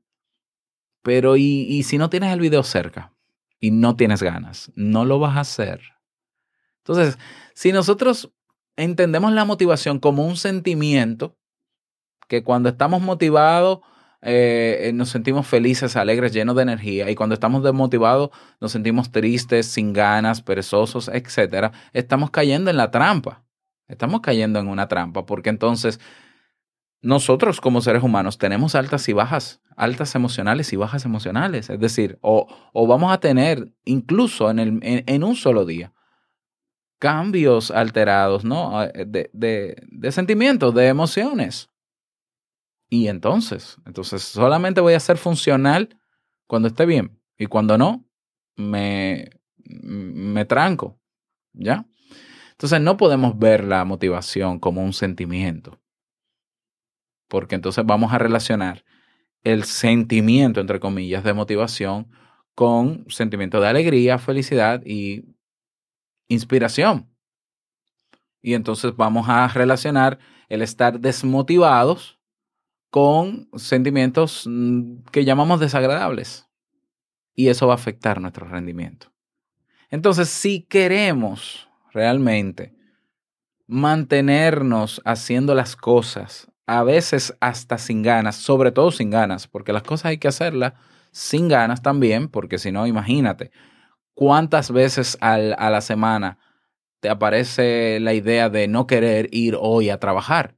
Pero 1.03 1.35
¿y, 1.37 1.83
si 1.83 1.97
no 1.97 2.09
tienes 2.09 2.33
el 2.33 2.39
video 2.39 2.63
cerca 2.63 3.13
y 3.59 3.71
no 3.71 3.95
tienes 3.95 4.23
ganas? 4.23 4.71
No 4.75 5.05
lo 5.05 5.19
vas 5.19 5.35
a 5.37 5.41
hacer. 5.41 5.81
Entonces, 6.79 7.19
si 7.53 7.71
nosotros 7.71 8.31
entendemos 8.77 9.33
la 9.33 9.45
motivación 9.45 9.99
como 9.99 10.25
un 10.25 10.37
sentimiento, 10.37 11.37
que 12.27 12.41
cuando 12.41 12.69
estamos 12.69 13.01
motivados 13.01 13.79
eh, 14.21 14.87
eh, 14.87 14.93
nos 14.93 15.09
sentimos 15.09 15.45
felices, 15.45 15.97
alegres, 15.97 16.31
llenos 16.31 16.55
de 16.55 16.63
energía, 16.63 17.09
y 17.09 17.15
cuando 17.15 17.33
estamos 17.33 17.61
desmotivados 17.63 18.29
nos 18.61 18.71
sentimos 18.71 19.11
tristes, 19.11 19.65
sin 19.67 19.91
ganas, 19.91 20.41
perezosos, 20.41 21.09
etcétera, 21.09 21.73
estamos 21.91 22.31
cayendo 22.31 22.71
en 22.71 22.77
la 22.77 22.89
trampa. 22.89 23.43
Estamos 23.89 24.21
cayendo 24.21 24.59
en 24.59 24.69
una 24.69 24.87
trampa, 24.87 25.25
porque 25.25 25.49
entonces 25.49 25.99
nosotros 27.03 27.59
como 27.59 27.81
seres 27.81 28.01
humanos 28.01 28.37
tenemos 28.37 28.75
altas 28.75 29.07
y 29.09 29.13
bajas, 29.13 29.61
altas 29.75 30.15
emocionales 30.15 30.71
y 30.71 30.77
bajas 30.77 31.03
emocionales. 31.03 31.69
Es 31.69 31.79
decir, 31.79 32.17
o, 32.21 32.47
o 32.71 32.87
vamos 32.87 33.11
a 33.11 33.19
tener 33.19 33.73
incluso 33.83 34.49
en, 34.49 34.59
el, 34.59 34.79
en, 34.81 35.23
un 35.23 35.35
solo 35.35 35.65
día 35.65 35.93
cambios 36.99 37.71
alterados, 37.71 38.45
¿no? 38.45 38.81
Eh, 38.83 39.05
De, 39.05 39.29
de, 39.33 39.75
de 39.91 40.11
sentimientos, 40.13 40.73
de 40.73 40.87
emociones. 40.87 41.69
Y 42.89 43.09
entonces, 43.09 43.77
entonces 43.85 44.23
solamente 44.23 44.79
voy 44.79 44.93
a 44.93 44.99
ser 45.01 45.17
funcional 45.17 45.89
cuando 46.47 46.69
esté 46.69 46.85
bien. 46.85 47.19
Y 47.37 47.47
cuando 47.47 47.77
no, 47.77 48.07
me, 48.55 49.29
me 49.57 50.45
tranco. 50.45 50.97
¿Ya? 51.51 51.85
Entonces 52.51 52.79
no 52.79 52.95
podemos 52.95 53.37
ver 53.37 53.65
la 53.65 53.83
motivación 53.83 54.59
como 54.59 54.81
un 54.81 54.93
sentimiento. 54.93 55.82
Porque 57.27 57.55
entonces 57.55 57.85
vamos 57.85 58.13
a 58.13 58.17
relacionar 58.17 58.83
el 59.43 59.63
sentimiento, 59.63 60.61
entre 60.61 60.79
comillas, 60.79 61.23
de 61.23 61.33
motivación 61.33 62.07
con 62.55 63.05
sentimiento 63.09 63.59
de 63.59 63.67
alegría, 63.67 64.17
felicidad 64.17 64.81
y 64.85 65.25
inspiración. 66.27 67.09
Y 68.41 68.53
entonces 68.53 68.95
vamos 68.95 69.27
a 69.29 69.47
relacionar 69.47 70.19
el 70.49 70.61
estar 70.61 70.99
desmotivados 70.99 72.19
con 72.89 73.49
sentimientos 73.55 74.43
mm, 74.45 75.05
que 75.11 75.25
llamamos 75.25 75.59
desagradables. 75.59 76.47
Y 77.35 77.47
eso 77.47 77.67
va 77.67 77.73
a 77.73 77.77
afectar 77.77 78.21
nuestro 78.21 78.47
rendimiento. 78.47 79.11
Entonces, 79.89 80.29
si 80.29 80.61
queremos 80.61 81.67
realmente 81.91 82.75
mantenernos 83.65 85.01
haciendo 85.05 85.55
las 85.55 85.75
cosas, 85.75 86.51
a 86.67 86.83
veces 86.83 87.35
hasta 87.41 87.77
sin 87.77 88.03
ganas, 88.03 88.35
sobre 88.35 88.71
todo 88.71 88.91
sin 88.91 89.09
ganas, 89.09 89.47
porque 89.47 89.73
las 89.73 89.83
cosas 89.83 90.05
hay 90.07 90.17
que 90.17 90.27
hacerlas 90.27 90.73
sin 91.11 91.47
ganas 91.47 91.81
también, 91.81 92.27
porque 92.29 92.57
si 92.57 92.71
no, 92.71 92.87
imagínate, 92.87 93.51
cuántas 94.13 94.71
veces 94.71 95.17
al- 95.21 95.55
a 95.59 95.69
la 95.69 95.81
semana 95.81 96.39
te 97.01 97.09
aparece 97.09 97.99
la 98.01 98.13
idea 98.13 98.49
de 98.49 98.67
no 98.67 98.87
querer 98.87 99.29
ir 99.31 99.57
hoy 99.59 99.89
a 99.89 99.99
trabajar, 99.99 100.55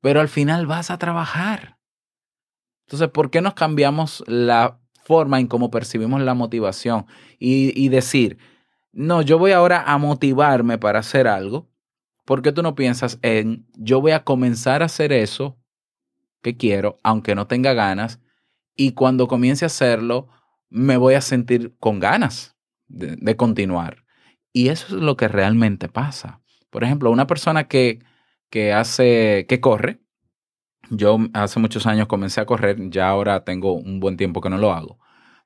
pero 0.00 0.20
al 0.20 0.28
final 0.28 0.66
vas 0.66 0.90
a 0.90 0.98
trabajar. 0.98 1.78
Entonces, 2.86 3.08
¿por 3.10 3.30
qué 3.30 3.40
nos 3.40 3.54
cambiamos 3.54 4.24
la 4.26 4.80
forma 5.04 5.40
en 5.40 5.46
cómo 5.46 5.70
percibimos 5.70 6.20
la 6.22 6.34
motivación 6.34 7.06
y, 7.38 7.72
y 7.82 7.88
decir, 7.88 8.38
no, 8.92 9.22
yo 9.22 9.38
voy 9.38 9.52
ahora 9.52 9.82
a 9.86 9.98
motivarme 9.98 10.78
para 10.78 11.00
hacer 11.00 11.28
algo? 11.28 11.68
¿Por 12.28 12.42
qué 12.42 12.52
tú 12.52 12.62
no 12.62 12.74
piensas 12.74 13.18
en, 13.22 13.66
yo 13.72 14.02
voy 14.02 14.12
a 14.12 14.22
comenzar 14.22 14.82
a 14.82 14.84
hacer 14.84 15.14
eso 15.14 15.58
que 16.42 16.58
quiero, 16.58 16.98
aunque 17.02 17.34
no 17.34 17.46
tenga 17.46 17.72
ganas, 17.72 18.20
y 18.76 18.92
cuando 18.92 19.28
comience 19.28 19.64
a 19.64 19.72
hacerlo, 19.72 20.28
me 20.68 20.98
voy 20.98 21.14
a 21.14 21.22
sentir 21.22 21.74
con 21.80 22.00
ganas 22.00 22.54
de, 22.86 23.34
continuar? 23.38 24.04
Y 24.52 24.68
eso 24.68 24.94
es 24.94 25.02
lo 25.02 25.16
que 25.16 25.26
realmente 25.26 25.88
pasa. 25.88 26.42
Por 26.68 26.84
ejemplo, 26.84 27.10
una 27.10 27.26
persona 27.26 27.66
que, 27.66 28.00
que 28.50 28.74
hace, 28.74 29.46
que 29.48 29.62
corre, 29.62 30.02
yo 30.90 31.16
hace 31.32 31.60
muchos 31.60 31.86
años 31.86 32.08
comencé 32.08 32.42
a 32.42 32.46
correr, 32.46 32.90
ya 32.90 33.08
ahora 33.08 33.42
tengo 33.44 33.72
un 33.72 34.00
buen 34.00 34.18
tiempo 34.18 34.42
que 34.42 34.50
no 34.50 34.58
lo 34.58 34.74
hago. 34.74 34.98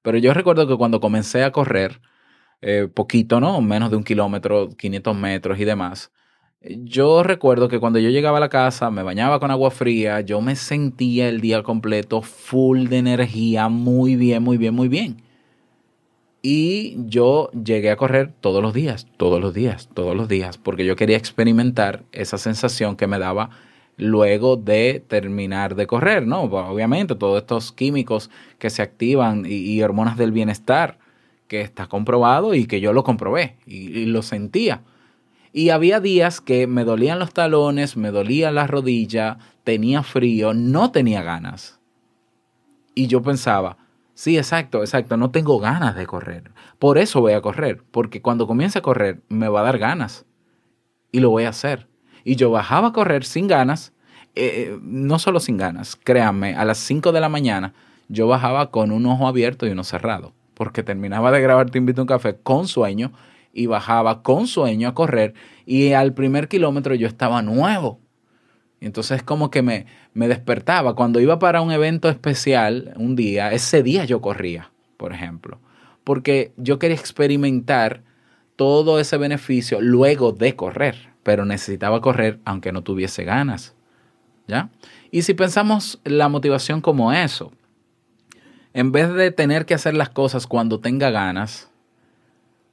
Pero 0.03 0.19
yo 0.19 0.35
recuerdo 0.35 0.67
que 0.67 0.77
cuando 0.77 0.99
comencé 0.99 1.45
a 1.45 1.53
correr, 1.53 2.01
eh, 2.61 2.89
poquito, 2.93 3.39
¿no? 3.39 3.61
Menos 3.61 3.93
de 3.93 3.97
un 3.99 4.03
kilómetro, 4.03 4.71
500 4.71 5.17
metros 5.17 5.61
y 5.61 5.65
demás. 5.65 6.11
Yo 6.65 7.25
recuerdo 7.25 7.69
que 7.69 7.81
cuando 7.81 7.99
yo 7.99 8.11
llegaba 8.11 8.37
a 8.37 8.41
la 8.41 8.49
casa, 8.49 8.91
me 8.91 9.03
bañaba 9.03 9.41
con 9.41 9.51
agua 9.51 9.73
fría, 9.73 10.21
yo 10.21 10.41
me 10.41 10.55
sentía 10.55 11.29
el 11.29 11.41
día 11.41 11.63
completo 11.65 12.23
full 12.23 12.87
de 12.87 12.99
energía, 12.99 13.69
muy 13.69 14.15
bien, 14.15 14.45
muy 14.45 14.59
bien, 14.59 14.75
muy 14.75 14.89
bien. 14.89 15.23
Y 16.41 16.97
yo 17.07 17.51
llegué 17.51 17.91
a 17.91 17.97
correr 17.97 18.33
todos 18.41 18.63
los 18.63 18.75
días, 18.75 19.09
todos 19.17 19.41
los 19.41 19.55
días, 19.55 19.89
todos 19.93 20.17
los 20.17 20.29
días, 20.29 20.57
porque 20.57 20.85
yo 20.85 20.95
quería 20.95 21.17
experimentar 21.17 22.05
esa 22.13 22.39
sensación 22.39 22.97
que 22.97 23.09
me 23.09 23.19
daba 23.19 23.51
luego 23.97 24.57
de 24.57 25.05
terminar 25.07 25.75
de 25.75 25.89
correr, 25.89 26.27
¿no? 26.27 26.43
Obviamente, 26.43 27.17
todos 27.17 27.43
estos 27.43 27.73
químicos 27.73 28.31
que 28.59 28.71
se 28.71 28.83
activan 28.83 29.45
y, 29.49 29.83
hormonas 29.83 30.17
del 30.17 30.31
bienestar, 30.31 30.99
que 31.49 31.61
está 31.61 31.89
comprobado 31.89 32.55
y 32.55 32.67
que 32.67 32.81
yo 32.81 32.93
lo 32.93 33.03
comprobé 33.03 33.57
y 33.67 34.07
lo 34.07 34.23
sentía. 34.23 34.83
Y 35.53 35.71
había 35.71 36.01
días 36.01 36.41
que 36.41 36.67
me 36.67 36.85
dolían 36.85 37.19
los 37.19 37.33
talones, 37.33 37.97
me 37.97 38.11
dolía 38.11 38.51
la 38.51 38.67
rodilla, 38.67 39.39
tenía 39.65 40.03
frío, 40.03 40.55
no 40.55 40.91
tenía 40.91 41.23
ganas. 41.23 41.79
Y 42.95 43.07
yo 43.07 43.23
pensaba, 43.23 43.77
sí, 44.15 44.39
exacto, 44.39 44.81
exacto, 44.81 45.17
no 45.17 45.31
tengo 45.31 45.59
ganas 45.59 45.95
de 45.95 46.07
correr. 46.07 46.53
Por 46.79 46.97
eso 46.97 47.21
voy 47.21 47.35
a 47.35 47.43
correr, 47.43 47.83
porque 47.91 48.23
cuando 48.23 48.47
comience 48.47 48.79
a 48.79 48.83
correr 48.83 49.23
me 49.29 49.49
va 49.49 49.61
a 49.61 49.65
dar 49.65 49.79
ganas. 49.79 50.25
Y 51.11 51.21
lo 51.21 51.31
voy 51.31 51.45
a 51.45 51.51
hacer. 51.51 51.89
Y 52.25 52.37
yo 52.37 52.51
bajaba 52.51 52.89
a 52.89 52.93
correr 52.93 53.25
sin 53.25 53.47
ganas, 53.47 53.93
eh, 54.35 54.79
no 54.83 55.19
solo 55.19 55.41
sin 55.41 55.59
ganas, 55.59 55.97
créanme, 55.97 56.55
a 56.55 56.65
las 56.65 56.79
5 56.79 57.13
de 57.13 57.21
la 57.21 57.29
mañana 57.29 57.75
yo 58.09 58.27
bajaba 58.27 58.71
con 58.71 58.93
un 58.93 59.07
ojo 59.07 59.27
abierto 59.27 59.67
y 59.67 59.71
uno 59.71 59.85
cerrado, 59.85 60.33
porque 60.55 60.83
terminaba 60.83 61.31
de 61.31 61.41
grabar 61.41 61.71
Te 61.71 61.79
invito 61.79 62.01
a 62.01 62.05
un 62.05 62.09
café 62.09 62.37
con 62.43 62.69
sueño 62.69 63.13
y 63.53 63.67
bajaba 63.67 64.23
con 64.23 64.47
sueño 64.47 64.89
a 64.89 64.95
correr 64.95 65.35
y 65.67 65.93
al 65.93 66.15
primer 66.15 66.49
kilómetro 66.49 66.95
yo 66.95 67.07
estaba 67.07 67.43
nuevo. 67.43 68.01
Entonces 68.81 69.23
como 69.23 69.51
que 69.51 69.63
me, 69.63 69.87
me 70.15 70.29
despertaba. 70.29 70.95
Cuando 70.95 71.21
iba 71.21 71.39
para 71.39 71.61
un 71.61 71.71
evento 71.71 72.09
especial 72.09 72.93
un 72.97 73.15
día, 73.15 73.53
ese 73.53 73.83
día 73.83 74.05
yo 74.05 74.21
corría, 74.21 74.73
por 74.97 75.13
ejemplo, 75.13 75.61
porque 76.05 76.53
yo 76.57 76.79
quería 76.79 76.97
experimentar 76.97 78.03
todo 78.57 78.99
ese 78.99 79.17
beneficio 79.17 79.81
luego 79.81 80.33
de 80.33 80.57
correr, 80.57 81.11
pero 81.23 81.45
necesitaba 81.45 82.01
correr 82.01 82.41
aunque 82.45 82.73
no 82.73 82.83
tuviese 82.83 83.25
ganas. 83.25 83.75
¿Ya? 84.49 84.71
Y 85.13 85.23
si 85.23 85.35
pensamos 85.35 86.01
la 86.05 86.29
motivación 86.29 86.81
como 86.81 87.13
eso, 87.13 87.53
en 88.75 88.91
vez 88.91 89.13
de 89.13 89.31
tener 89.31 89.67
que 89.67 89.75
hacer 89.75 89.95
las 89.95 90.09
cosas 90.09 90.47
cuando 90.47 90.81
tenga 90.81 91.11
ganas, 91.11 91.71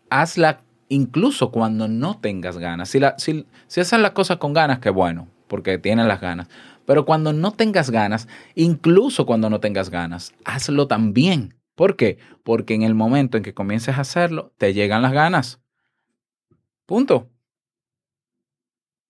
hazla 0.10 0.62
incluso 0.90 1.52
cuando 1.52 1.88
no 1.88 2.20
tengas 2.20 2.58
ganas. 2.58 2.90
Si, 2.90 3.00
la, 3.00 3.18
si, 3.18 3.46
si 3.68 3.80
haces 3.80 4.00
las 4.00 4.12
cosas 4.12 4.38
con 4.38 4.54
ganas, 4.54 4.80
qué 4.80 4.90
bueno, 4.90 5.30
porque 5.48 5.78
tienes 5.78 6.06
las 6.08 6.20
ganas. 6.20 6.50
Pero 6.86 7.06
cuando 7.06 7.32
no 7.32 7.52
tengas 7.52 7.92
ganas, 7.92 8.28
incluso 8.56 9.26
cuando 9.26 9.50
no 9.50 9.60
tengas 9.60 9.90
ganas, 9.90 10.34
hazlo 10.44 10.88
también. 10.88 11.56
¿Por 11.76 11.96
qué? 11.96 12.18
Porque 12.44 12.74
en 12.74 12.82
el 12.82 12.96
momento 12.96 13.38
en 13.38 13.44
que 13.44 13.54
comiences 13.54 13.98
a 13.98 14.02
hacerlo, 14.02 14.52
te 14.58 14.74
llegan 14.74 15.02
las 15.02 15.14
ganas. 15.14 15.62
Punto. 16.86 17.30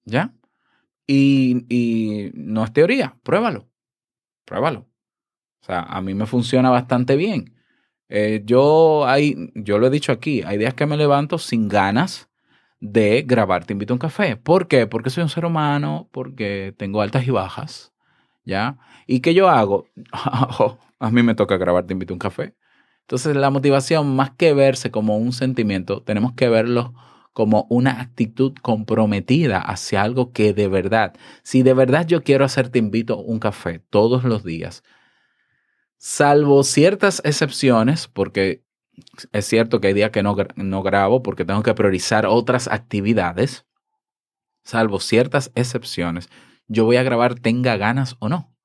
¿Ya? 0.03 0.33
Y, 1.07 1.65
y 1.69 2.31
no 2.35 2.63
es 2.63 2.73
teoría, 2.73 3.15
pruébalo. 3.23 3.67
Pruébalo. 4.45 4.81
O 5.61 5.65
sea, 5.65 5.81
a 5.81 6.01
mí 6.01 6.13
me 6.13 6.25
funciona 6.25 6.69
bastante 6.69 7.15
bien. 7.15 7.58
Eh, 8.09 8.41
yo, 8.43 9.05
hay, 9.07 9.51
yo 9.55 9.77
lo 9.77 9.87
he 9.87 9.89
dicho 9.91 10.11
aquí, 10.11 10.41
hay 10.43 10.57
días 10.57 10.73
que 10.73 10.87
me 10.87 10.97
levanto 10.97 11.37
sin 11.37 11.67
ganas 11.69 12.29
de 12.79 13.23
grabar 13.23 13.65
Te 13.65 13.73
invito 13.73 13.93
a 13.93 13.95
un 13.95 13.99
café. 13.99 14.35
¿Por 14.37 14.67
qué? 14.67 14.87
Porque 14.87 15.09
soy 15.09 15.23
un 15.23 15.29
ser 15.29 15.45
humano, 15.45 16.09
porque 16.11 16.73
tengo 16.77 17.01
altas 17.01 17.27
y 17.27 17.31
bajas, 17.31 17.93
¿ya? 18.45 18.77
¿Y 19.07 19.19
qué 19.19 19.33
yo 19.33 19.49
hago? 19.49 19.85
a 20.99 21.11
mí 21.11 21.23
me 21.23 21.35
toca 21.35 21.57
grabar 21.57 21.85
Te 21.85 21.93
invito 21.93 22.13
a 22.13 22.15
un 22.15 22.19
café. 22.19 22.55
Entonces, 23.01 23.35
la 23.35 23.49
motivación, 23.49 24.15
más 24.15 24.31
que 24.31 24.53
verse 24.53 24.91
como 24.91 25.17
un 25.17 25.33
sentimiento, 25.33 26.03
tenemos 26.03 26.33
que 26.33 26.47
verlo 26.47 26.93
como 27.33 27.67
una 27.69 28.01
actitud 28.01 28.53
comprometida 28.61 29.59
hacia 29.59 30.01
algo 30.01 30.31
que 30.31 30.53
de 30.53 30.67
verdad, 30.67 31.15
si 31.43 31.63
de 31.63 31.73
verdad 31.73 32.05
yo 32.05 32.23
quiero 32.23 32.45
hacer 32.45 32.69
Te 32.69 32.79
invito 32.79 33.15
a 33.15 33.21
un 33.21 33.39
café 33.39 33.79
todos 33.89 34.23
los 34.23 34.43
días, 34.43 34.83
salvo 35.99 36.63
ciertas 36.63 37.21
excepciones, 37.23 38.07
porque 38.07 38.63
es 39.31 39.45
cierto 39.45 39.79
que 39.79 39.89
hay 39.89 39.93
días 39.93 40.09
que 40.11 40.23
no, 40.23 40.35
no 40.55 40.81
grabo 40.81 41.21
porque 41.21 41.45
tengo 41.45 41.61
que 41.61 41.75
priorizar 41.75 42.25
otras 42.25 42.67
actividades, 42.67 43.67
salvo 44.63 44.99
ciertas 44.99 45.51
excepciones, 45.55 46.29
yo 46.67 46.85
voy 46.85 46.95
a 46.95 47.03
grabar 47.03 47.35
tenga 47.35 47.77
ganas 47.77 48.15
o 48.19 48.29
no. 48.29 48.55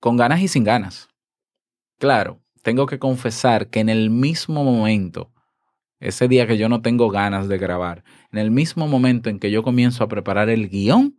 con 0.00 0.16
ganas 0.16 0.40
y 0.40 0.48
sin 0.48 0.64
ganas. 0.64 1.08
Claro, 1.98 2.40
tengo 2.62 2.86
que 2.86 2.98
confesar 2.98 3.68
que 3.68 3.78
en 3.80 3.88
el 3.88 4.10
mismo 4.10 4.64
momento, 4.64 5.32
ese 6.00 6.28
día 6.28 6.46
que 6.46 6.58
yo 6.58 6.68
no 6.68 6.82
tengo 6.82 7.10
ganas 7.10 7.48
de 7.48 7.58
grabar, 7.58 8.04
en 8.32 8.38
el 8.38 8.50
mismo 8.50 8.86
momento 8.86 9.30
en 9.30 9.38
que 9.38 9.50
yo 9.50 9.62
comienzo 9.62 10.04
a 10.04 10.08
preparar 10.08 10.48
el 10.48 10.68
guion, 10.68 11.18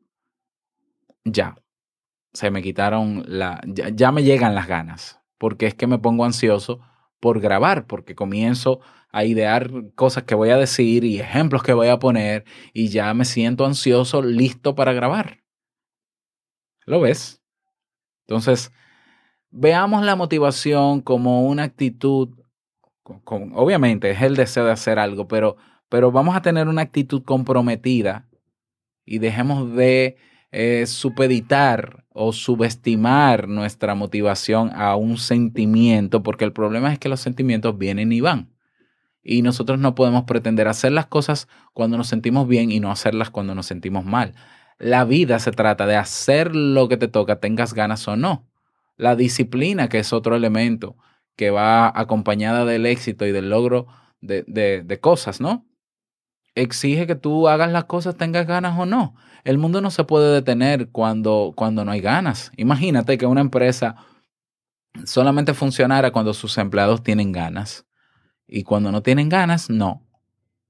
ya, 1.25 1.55
se 2.33 2.51
me 2.51 2.61
quitaron 2.61 3.23
la, 3.27 3.61
ya, 3.65 3.89
ya 3.89 4.11
me 4.11 4.23
llegan 4.23 4.55
las 4.55 4.67
ganas, 4.67 5.19
porque 5.37 5.67
es 5.67 5.75
que 5.75 5.87
me 5.87 5.99
pongo 5.99 6.25
ansioso 6.25 6.79
por 7.19 7.39
grabar, 7.39 7.85
porque 7.87 8.15
comienzo 8.15 8.79
a 9.11 9.25
idear 9.25 9.71
cosas 9.95 10.23
que 10.23 10.35
voy 10.35 10.49
a 10.49 10.57
decir 10.57 11.03
y 11.03 11.19
ejemplos 11.19 11.63
que 11.63 11.73
voy 11.73 11.87
a 11.87 11.99
poner 11.99 12.45
y 12.73 12.89
ya 12.89 13.13
me 13.13 13.25
siento 13.25 13.65
ansioso, 13.65 14.21
listo 14.21 14.75
para 14.75 14.93
grabar. 14.93 15.39
¿Lo 16.85 17.01
ves? 17.01 17.41
Entonces, 18.27 18.71
veamos 19.49 20.03
la 20.03 20.15
motivación 20.15 21.01
como 21.01 21.47
una 21.47 21.63
actitud, 21.63 22.38
obviamente 23.25 24.11
es 24.11 24.21
el 24.21 24.35
deseo 24.35 24.65
de 24.65 24.71
hacer 24.71 24.99
algo, 24.99 25.27
pero, 25.27 25.57
pero 25.89 26.11
vamos 26.11 26.35
a 26.35 26.41
tener 26.41 26.67
una 26.67 26.81
actitud 26.81 27.23
comprometida 27.23 28.27
y 29.05 29.19
dejemos 29.19 29.73
de 29.73 30.17
eh, 30.51 30.85
supeditar 30.87 32.05
o 32.09 32.33
subestimar 32.33 33.47
nuestra 33.47 33.95
motivación 33.95 34.71
a 34.73 34.95
un 34.95 35.17
sentimiento, 35.17 36.23
porque 36.23 36.45
el 36.45 36.53
problema 36.53 36.91
es 36.91 36.99
que 36.99 37.09
los 37.09 37.19
sentimientos 37.19 37.77
vienen 37.77 38.11
y 38.11 38.21
van. 38.21 38.51
Y 39.21 39.41
nosotros 39.41 39.79
no 39.79 39.95
podemos 39.95 40.23
pretender 40.23 40.67
hacer 40.67 40.91
las 40.91 41.05
cosas 41.05 41.47
cuando 41.73 41.97
nos 41.97 42.07
sentimos 42.07 42.47
bien 42.47 42.71
y 42.71 42.79
no 42.79 42.91
hacerlas 42.91 43.29
cuando 43.29 43.53
nos 43.55 43.65
sentimos 43.65 44.05
mal. 44.05 44.33
La 44.77 45.05
vida 45.05 45.39
se 45.39 45.51
trata 45.51 45.85
de 45.85 45.97
hacer 45.97 46.55
lo 46.55 46.87
que 46.87 46.97
te 46.97 47.07
toca, 47.07 47.39
tengas 47.39 47.73
ganas 47.73 48.07
o 48.07 48.15
no. 48.15 48.47
La 48.97 49.15
disciplina, 49.15 49.87
que 49.89 49.99
es 49.99 50.13
otro 50.13 50.35
elemento 50.35 50.97
que 51.39 51.51
va 51.51 51.89
acompañada 51.95 52.65
del 52.65 52.85
éxito 52.85 53.25
y 53.25 53.31
del 53.31 53.49
logro 53.49 53.87
de, 54.19 54.43
de- 54.45 54.99
cosas, 54.99 55.39
¿no? 55.39 55.65
Exige 56.53 57.07
que 57.07 57.15
tú 57.15 57.47
hagas 57.47 57.71
las 57.71 57.85
cosas, 57.85 58.17
tengas 58.17 58.45
ganas 58.45 58.77
o 58.77 58.85
no. 58.85 59.15
El 59.45 59.57
mundo 59.57 59.79
no 59.79 59.89
se 59.89 60.03
puede 60.03 60.33
detener 60.33 60.89
cuando, 60.89 61.53
cuando 61.55 61.85
no 61.85 61.91
hay 61.91 62.01
ganas. 62.01 62.51
Imagínate 62.57 63.17
que 63.17 63.25
una 63.25 63.39
empresa 63.39 63.95
solamente 65.05 65.53
funcionara 65.53 66.11
cuando 66.11 66.33
sus 66.33 66.57
empleados 66.57 67.03
tienen 67.03 67.31
ganas. 67.31 67.85
Y 68.45 68.63
cuando 68.63 68.91
no 68.91 69.01
tienen 69.01 69.29
ganas, 69.29 69.69
no. 69.69 70.05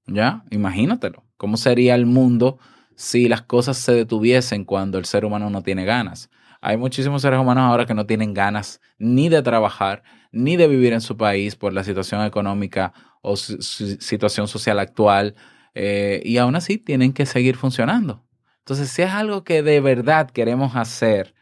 ¿Ya? 0.06 0.44
Imagínatelo. 0.52 1.24
¿Cómo 1.38 1.58
sería 1.58 1.96
el 1.96 2.06
mundo 2.06 2.60
si 2.96 3.28
las 3.28 3.42
cosas 3.42 3.78
se 3.78 3.94
detuviesen 3.94 4.66
cuando 4.66 5.00
el 5.00 5.06
ser 5.06 5.26
humano 5.26 5.50
no 5.50 5.64
tiene 5.64 5.84
ganas? 5.86 6.30
Hay 6.62 6.78
muchísimos 6.78 7.22
seres 7.22 7.40
humanos 7.40 7.64
ahora 7.64 7.86
que 7.86 7.94
no 7.94 8.06
tienen 8.06 8.34
ganas 8.34 8.82
ni 8.98 9.30
de 9.30 9.42
trabajar, 9.42 10.04
ni 10.32 10.58
de 10.58 10.68
vivir 10.68 10.94
en 10.94 11.02
su 11.02 11.16
país 11.16 11.56
por 11.56 11.74
la 11.74 11.84
situación 11.84 12.26
económica 12.26 12.94
o 13.22 13.36
su, 13.36 13.62
situación 13.62 14.48
social 14.48 14.80
actual, 14.80 15.36
eh, 15.74 16.22
y 16.26 16.38
aún 16.38 16.56
así 16.56 16.78
tienen 16.78 17.14
que 17.14 17.26
seguir 17.26 17.56
funcionando. 17.56 18.26
Entonces, 18.60 18.90
si 18.90 19.02
es 19.02 19.12
algo 19.12 19.44
que 19.44 19.64
de 19.64 19.80
verdad 19.80 20.30
queremos 20.30 20.76
hacer, 20.76 21.34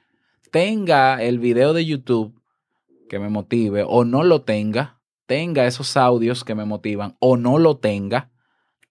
tenga 0.51 1.21
el 1.21 1.39
video 1.39 1.73
de 1.73 1.85
YouTube 1.85 2.41
que 3.09 3.19
me 3.19 3.29
motive 3.29 3.83
o 3.87 4.05
no 4.05 4.23
lo 4.23 4.43
tenga, 4.43 5.01
tenga 5.25 5.65
esos 5.65 5.97
audios 5.97 6.43
que 6.43 6.55
me 6.55 6.65
motivan 6.65 7.15
o 7.19 7.37
no 7.37 7.57
lo 7.57 7.77
tenga, 7.77 8.31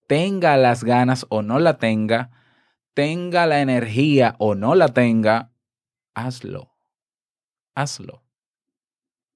tenga 0.06 0.56
las 0.56 0.84
ganas 0.84 1.26
o 1.28 1.42
no 1.42 1.58
la 1.58 1.78
tenga, 1.78 2.30
tenga 2.94 3.46
la 3.46 3.60
energía 3.60 4.34
o 4.38 4.54
no 4.54 4.74
la 4.74 4.88
tenga, 4.88 5.52
hazlo. 6.16 6.72
Hazlo. 7.74 8.24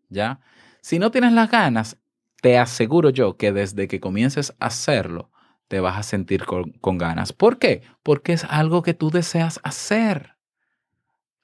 ¿Ya? 0.08 0.40
Si 0.80 0.98
no 0.98 1.12
tienes 1.12 1.32
las 1.32 1.50
ganas, 1.50 1.98
te 2.42 2.58
aseguro 2.58 3.10
yo 3.10 3.36
que 3.36 3.52
desde 3.52 3.86
que 3.86 4.00
comiences 4.00 4.54
a 4.58 4.66
hacerlo, 4.66 5.30
te 5.68 5.78
vas 5.78 5.98
a 5.98 6.02
sentir 6.02 6.46
con, 6.46 6.72
con 6.72 6.98
ganas. 6.98 7.32
¿Por 7.32 7.58
qué? 7.58 7.82
Porque 8.02 8.32
es 8.32 8.44
algo 8.44 8.82
que 8.82 8.94
tú 8.94 9.10
deseas 9.10 9.60
hacer. 9.62 10.36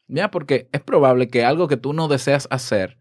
¿Ya? 0.08 0.30
Porque 0.30 0.68
es 0.72 0.80
probable 0.80 1.28
que 1.28 1.44
algo 1.44 1.68
que 1.68 1.76
tú 1.76 1.92
no 1.92 2.08
deseas 2.08 2.48
hacer 2.50 2.98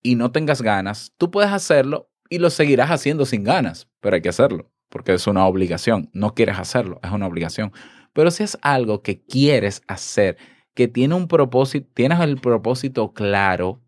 y 0.00 0.14
no 0.14 0.30
tengas 0.30 0.62
ganas, 0.62 1.12
tú 1.18 1.30
puedes 1.30 1.50
hacerlo 1.50 2.10
y 2.30 2.38
lo 2.38 2.50
seguirás 2.50 2.90
haciendo 2.90 3.26
sin 3.26 3.42
ganas, 3.42 3.88
pero 4.00 4.16
hay 4.16 4.22
que 4.22 4.28
hacerlo, 4.28 4.70
porque 4.88 5.14
es 5.14 5.26
una 5.26 5.46
obligación. 5.46 6.08
No 6.12 6.34
quieres 6.34 6.58
hacerlo, 6.58 7.00
es 7.02 7.10
una 7.10 7.26
obligación. 7.26 7.72
Pero 8.12 8.30
si 8.30 8.44
es 8.44 8.56
algo 8.62 9.02
que 9.02 9.24
quieres 9.24 9.82
hacer, 9.88 10.36
que 10.74 10.88
tiene 10.88 11.14
un 11.14 11.28
propósito, 11.28 11.88
tienes 11.94 12.20
el 12.20 12.40
propósito 12.40 13.12
claro, 13.12 13.80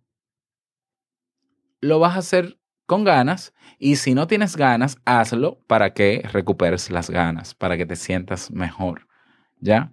lo 1.81 1.99
vas 1.99 2.17
a 2.17 2.21
hacer 2.21 2.59
con 2.87 3.05
ganas 3.05 3.53
y 3.79 3.97
si 3.97 4.15
no 4.15 4.27
tienes 4.27 4.57
ganas, 4.57 4.99
hazlo 5.05 5.59
para 5.67 5.93
que 5.93 6.23
recuperes 6.33 6.91
las 6.91 7.11
ganas, 7.11 7.55
para 7.55 7.77
que 7.77 7.87
te 7.87 7.97
sientas 7.97 8.51
mejor. 8.51 9.07
¿Ya? 9.59 9.93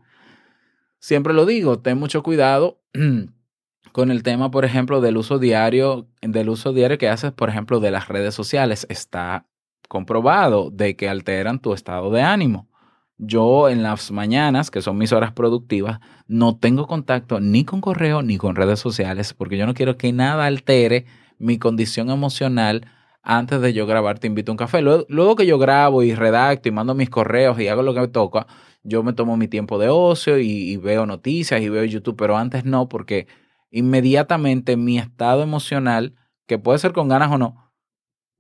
Siempre 1.00 1.34
lo 1.34 1.46
digo, 1.46 1.80
ten 1.80 1.98
mucho 1.98 2.24
cuidado 2.24 2.82
con 3.92 4.12
el 4.12 4.24
tema, 4.24 4.52
por 4.52 4.64
ejemplo, 4.64 5.02
del 5.02 5.18
uso 5.18 5.40
diario, 5.40 6.08
del 6.22 6.50
uso 6.50 6.72
diario 6.74 6.98
que 6.98 7.10
haces, 7.10 7.32
por 7.32 7.50
ejemplo, 7.50 7.80
de 7.80 7.92
las 7.92 8.08
redes 8.08 8.36
sociales. 8.36 8.86
Está 8.90 9.48
comprobado 9.90 10.70
de 10.72 10.96
que 10.96 11.10
alteran 11.10 11.60
tu 11.60 11.74
estado 11.74 12.12
de 12.12 12.22
ánimo. 12.22 12.70
Yo 13.18 13.70
en 13.70 13.84
las 13.84 14.12
mañanas, 14.12 14.72
que 14.72 14.82
son 14.82 14.98
mis 14.98 15.14
horas 15.14 15.32
productivas, 15.34 16.00
no 16.28 16.58
tengo 16.58 16.88
contacto 16.88 17.40
ni 17.40 17.64
con 17.64 17.80
correo 17.80 18.22
ni 18.22 18.38
con 18.38 18.56
redes 18.56 18.80
sociales 18.80 19.34
porque 19.34 19.58
yo 19.58 19.66
no 19.66 19.74
quiero 19.74 19.98
que 19.98 20.12
nada 20.12 20.46
altere 20.46 21.06
mi 21.38 21.60
condición 21.60 22.10
emocional 22.10 22.88
antes 23.22 23.62
de 23.62 23.74
yo 23.74 23.88
grabar 23.88 24.20
Te 24.20 24.28
invito 24.28 24.52
a 24.52 24.54
un 24.54 24.58
café. 24.58 24.82
Luego, 24.82 25.06
luego 25.10 25.36
que 25.36 25.46
yo 25.46 25.58
grabo 25.58 26.04
y 26.04 26.14
redacto 26.14 26.70
y 26.70 26.72
mando 26.72 26.94
mis 26.96 27.10
correos 27.10 27.60
y 27.60 27.68
hago 27.68 27.82
lo 27.82 27.94
que 27.94 28.02
me 28.02 28.08
toca, 28.10 28.48
yo 28.84 29.04
me 29.04 29.14
tomo 29.14 29.38
mi 29.38 29.48
tiempo 29.48 29.80
de 29.80 29.90
ocio 29.90 30.38
y, 30.40 30.78
veo 30.78 31.06
noticias 31.06 31.62
y 31.62 31.70
veo 31.70 31.86
YouTube, 31.86 32.18
pero 32.18 32.38
antes 32.38 32.66
no 32.66 32.90
porque 32.90 33.28
inmediatamente 33.72 34.78
mi 34.78 35.00
estado 35.00 35.42
emocional, 35.42 36.16
que 36.48 36.60
puede 36.60 36.80
ser 36.80 36.94
con 36.94 37.08
ganas 37.08 37.32
o 37.32 37.38
no, 37.38 37.72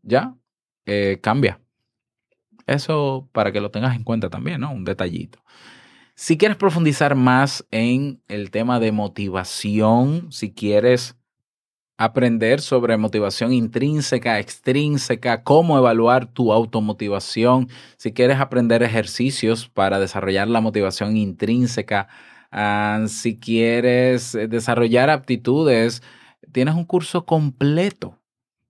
ya 0.03 0.35
eh, 0.85 1.19
cambia. 1.21 1.62
Eso 2.67 3.29
para 3.31 3.51
que 3.51 3.61
lo 3.61 3.71
tengas 3.71 3.95
en 3.95 4.03
cuenta 4.03 4.29
también, 4.29 4.61
¿no? 4.61 4.71
Un 4.71 4.85
detallito. 4.85 5.39
Si 6.15 6.37
quieres 6.37 6.57
profundizar 6.57 7.15
más 7.15 7.65
en 7.71 8.21
el 8.27 8.51
tema 8.51 8.79
de 8.79 8.91
motivación, 8.91 10.31
si 10.31 10.53
quieres 10.53 11.15
aprender 11.97 12.61
sobre 12.61 12.97
motivación 12.97 13.53
intrínseca, 13.53 14.39
extrínseca, 14.39 15.43
cómo 15.43 15.77
evaluar 15.77 16.25
tu 16.27 16.51
automotivación, 16.51 17.69
si 17.97 18.13
quieres 18.13 18.39
aprender 18.39 18.83
ejercicios 18.83 19.69
para 19.69 19.99
desarrollar 19.99 20.47
la 20.47 20.61
motivación 20.61 21.17
intrínseca, 21.17 22.07
uh, 22.51 23.07
si 23.07 23.37
quieres 23.39 24.33
desarrollar 24.33 25.09
aptitudes, 25.09 26.03
tienes 26.51 26.75
un 26.75 26.85
curso 26.85 27.25
completo, 27.25 28.19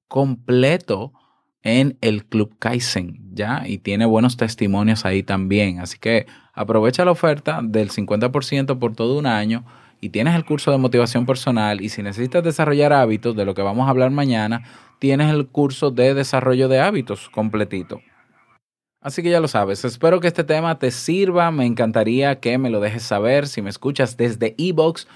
completo 0.08 1.13
en 1.63 1.97
el 2.01 2.25
Club 2.25 2.56
Kaizen, 2.60 3.22
¿ya? 3.34 3.63
Y 3.65 3.80
tiene 3.80 4.06
buenos 4.06 4.38
testimonios 4.38 5.06
ahí 5.06 5.24
también. 5.24 5.80
Así 5.80 5.98
que 5.98 6.28
aprovecha 6.54 7.06
la 7.06 7.12
oferta 7.12 7.62
del 7.63 7.89
50% 7.89 8.80
por 8.80 8.96
todo 8.96 9.17
un 9.17 9.26
año 9.26 9.63
y 10.00 10.10
tienes 10.10 10.36
el 10.36 10.43
curso 10.43 10.69
de 10.72 10.78
motivación 10.78 11.26
personal 11.26 11.82
y 11.82 11.89
si 11.89 12.04
necesitas 12.04 12.43
desarrollar 12.43 12.91
hábitos, 12.91 13.36
de 13.36 13.46
lo 13.46 13.54
que 13.54 13.62
vamos 13.62 13.88
a 13.88 13.89
hablar 13.89 14.12
mañana, 14.12 14.63
tienes 15.00 15.34
el 15.34 15.48
curso 15.48 15.91
de 15.91 16.13
desarrollo 16.13 16.67
de 16.67 16.82
hábitos 16.82 17.30
completito. 17.30 18.02
Así 19.00 19.22
que 19.24 19.30
ya 19.30 19.39
lo 19.39 19.48
sabes, 19.48 19.84
espero 19.84 20.19
que 20.19 20.28
este 20.28 20.43
tema 20.43 20.80
te 20.80 20.91
sirva, 20.91 21.52
me 21.52 21.65
encantaría 21.65 22.39
que 22.39 22.58
me 22.58 22.69
lo 22.69 22.80
dejes 22.80 23.04
saber. 23.04 23.48
Si 23.48 23.62
me 23.62 23.69
escuchas 23.69 24.15
desde 24.15 24.56
Ebox, 24.58 25.08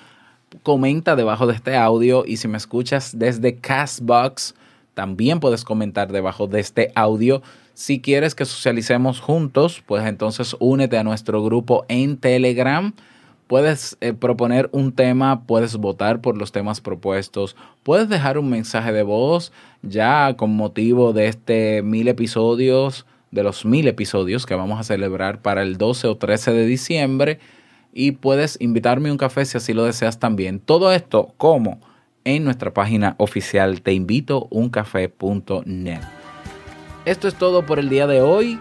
comenta 0.63 1.15
debajo 1.15 1.47
de 1.47 1.53
este 1.53 1.75
audio 1.75 2.23
y 2.25 2.37
si 2.37 2.47
me 2.47 2.57
escuchas 2.57 3.17
desde 3.17 3.55
Castbox, 3.55 4.55
también 4.93 5.39
puedes 5.39 5.63
comentar 5.63 6.11
debajo 6.11 6.47
de 6.47 6.59
este 6.59 6.91
audio. 6.95 7.41
Si 7.77 8.01
quieres 8.01 8.33
que 8.33 8.45
socialicemos 8.45 9.19
juntos, 9.19 9.83
pues 9.85 10.03
entonces 10.03 10.55
únete 10.59 10.97
a 10.97 11.03
nuestro 11.03 11.43
grupo 11.43 11.85
en 11.89 12.17
Telegram. 12.17 12.91
Puedes 13.45 13.97
eh, 14.01 14.13
proponer 14.13 14.67
un 14.71 14.93
tema, 14.93 15.43
puedes 15.43 15.75
votar 15.75 16.19
por 16.19 16.39
los 16.39 16.51
temas 16.51 16.81
propuestos, 16.81 17.55
puedes 17.83 18.09
dejar 18.09 18.39
un 18.39 18.49
mensaje 18.49 18.91
de 18.91 19.03
voz 19.03 19.51
ya 19.83 20.35
con 20.37 20.55
motivo 20.55 21.13
de 21.13 21.27
este 21.27 21.83
mil 21.83 22.07
episodios, 22.07 23.05
de 23.29 23.43
los 23.43 23.63
mil 23.63 23.87
episodios 23.87 24.47
que 24.47 24.55
vamos 24.55 24.79
a 24.79 24.83
celebrar 24.83 25.43
para 25.43 25.61
el 25.61 25.77
12 25.77 26.07
o 26.07 26.17
13 26.17 26.53
de 26.53 26.65
diciembre 26.65 27.37
y 27.93 28.13
puedes 28.13 28.59
invitarme 28.59 29.11
un 29.11 29.19
café 29.19 29.45
si 29.45 29.55
así 29.55 29.73
lo 29.73 29.83
deseas 29.83 30.17
también. 30.17 30.59
Todo 30.59 30.91
esto 30.93 31.35
como 31.37 31.79
en 32.23 32.43
nuestra 32.43 32.73
página 32.73 33.13
oficial 33.19 33.83
teinvitouncafé.net. 33.83 36.16
Esto 37.07 37.29
es 37.29 37.35
todo 37.35 37.65
por 37.65 37.79
el 37.79 37.87
día 37.87 38.05
de 38.05 38.21
hoy. 38.21 38.59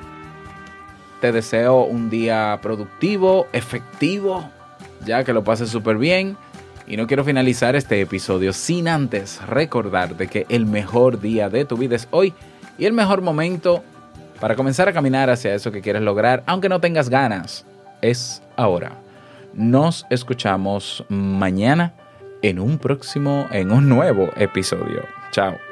Te 1.21 1.33
deseo 1.33 1.81
un 1.81 2.09
día 2.11 2.61
productivo, 2.63 3.49
efectivo, 3.53 4.49
ya 5.05 5.25
que 5.25 5.33
lo 5.33 5.43
pases 5.43 5.69
súper 5.69 5.99
bien. 5.99 6.37
Y 6.87 6.97
no 6.97 7.09
quiero 7.09 7.25
finalizar 7.25 7.75
este 7.75 8.01
episodio 8.01 8.53
sin 8.53 8.87
antes 8.87 9.45
recordarte 9.49 10.29
que 10.29 10.47
el 10.49 10.65
mejor 10.65 11.21
día 11.21 11.49
de 11.49 11.65
tu 11.65 11.77
vida 11.77 11.97
es 11.97 12.07
hoy 12.13 12.35
y 12.79 12.85
el 12.85 12.93
mejor 12.93 13.21
momento 13.21 13.83
para 14.39 14.55
comenzar 14.55 14.89
a 14.89 14.93
caminar 14.93 15.29
hacia 15.29 15.53
eso 15.53 15.73
que 15.73 15.81
quieres 15.81 16.03
lograr, 16.03 16.45
aunque 16.47 16.69
no 16.69 16.81
tengas 16.81 17.09
ganas, 17.09 17.67
es 18.01 18.45
ahora. 18.55 18.93
Nos 19.55 20.07
escuchamos 20.09 21.05
mañana 21.09 21.95
en 22.43 22.61
un 22.61 22.79
próximo, 22.79 23.49
en 23.51 23.73
un 23.73 23.89
nuevo 23.89 24.31
episodio. 24.37 25.03
Chao. 25.33 25.66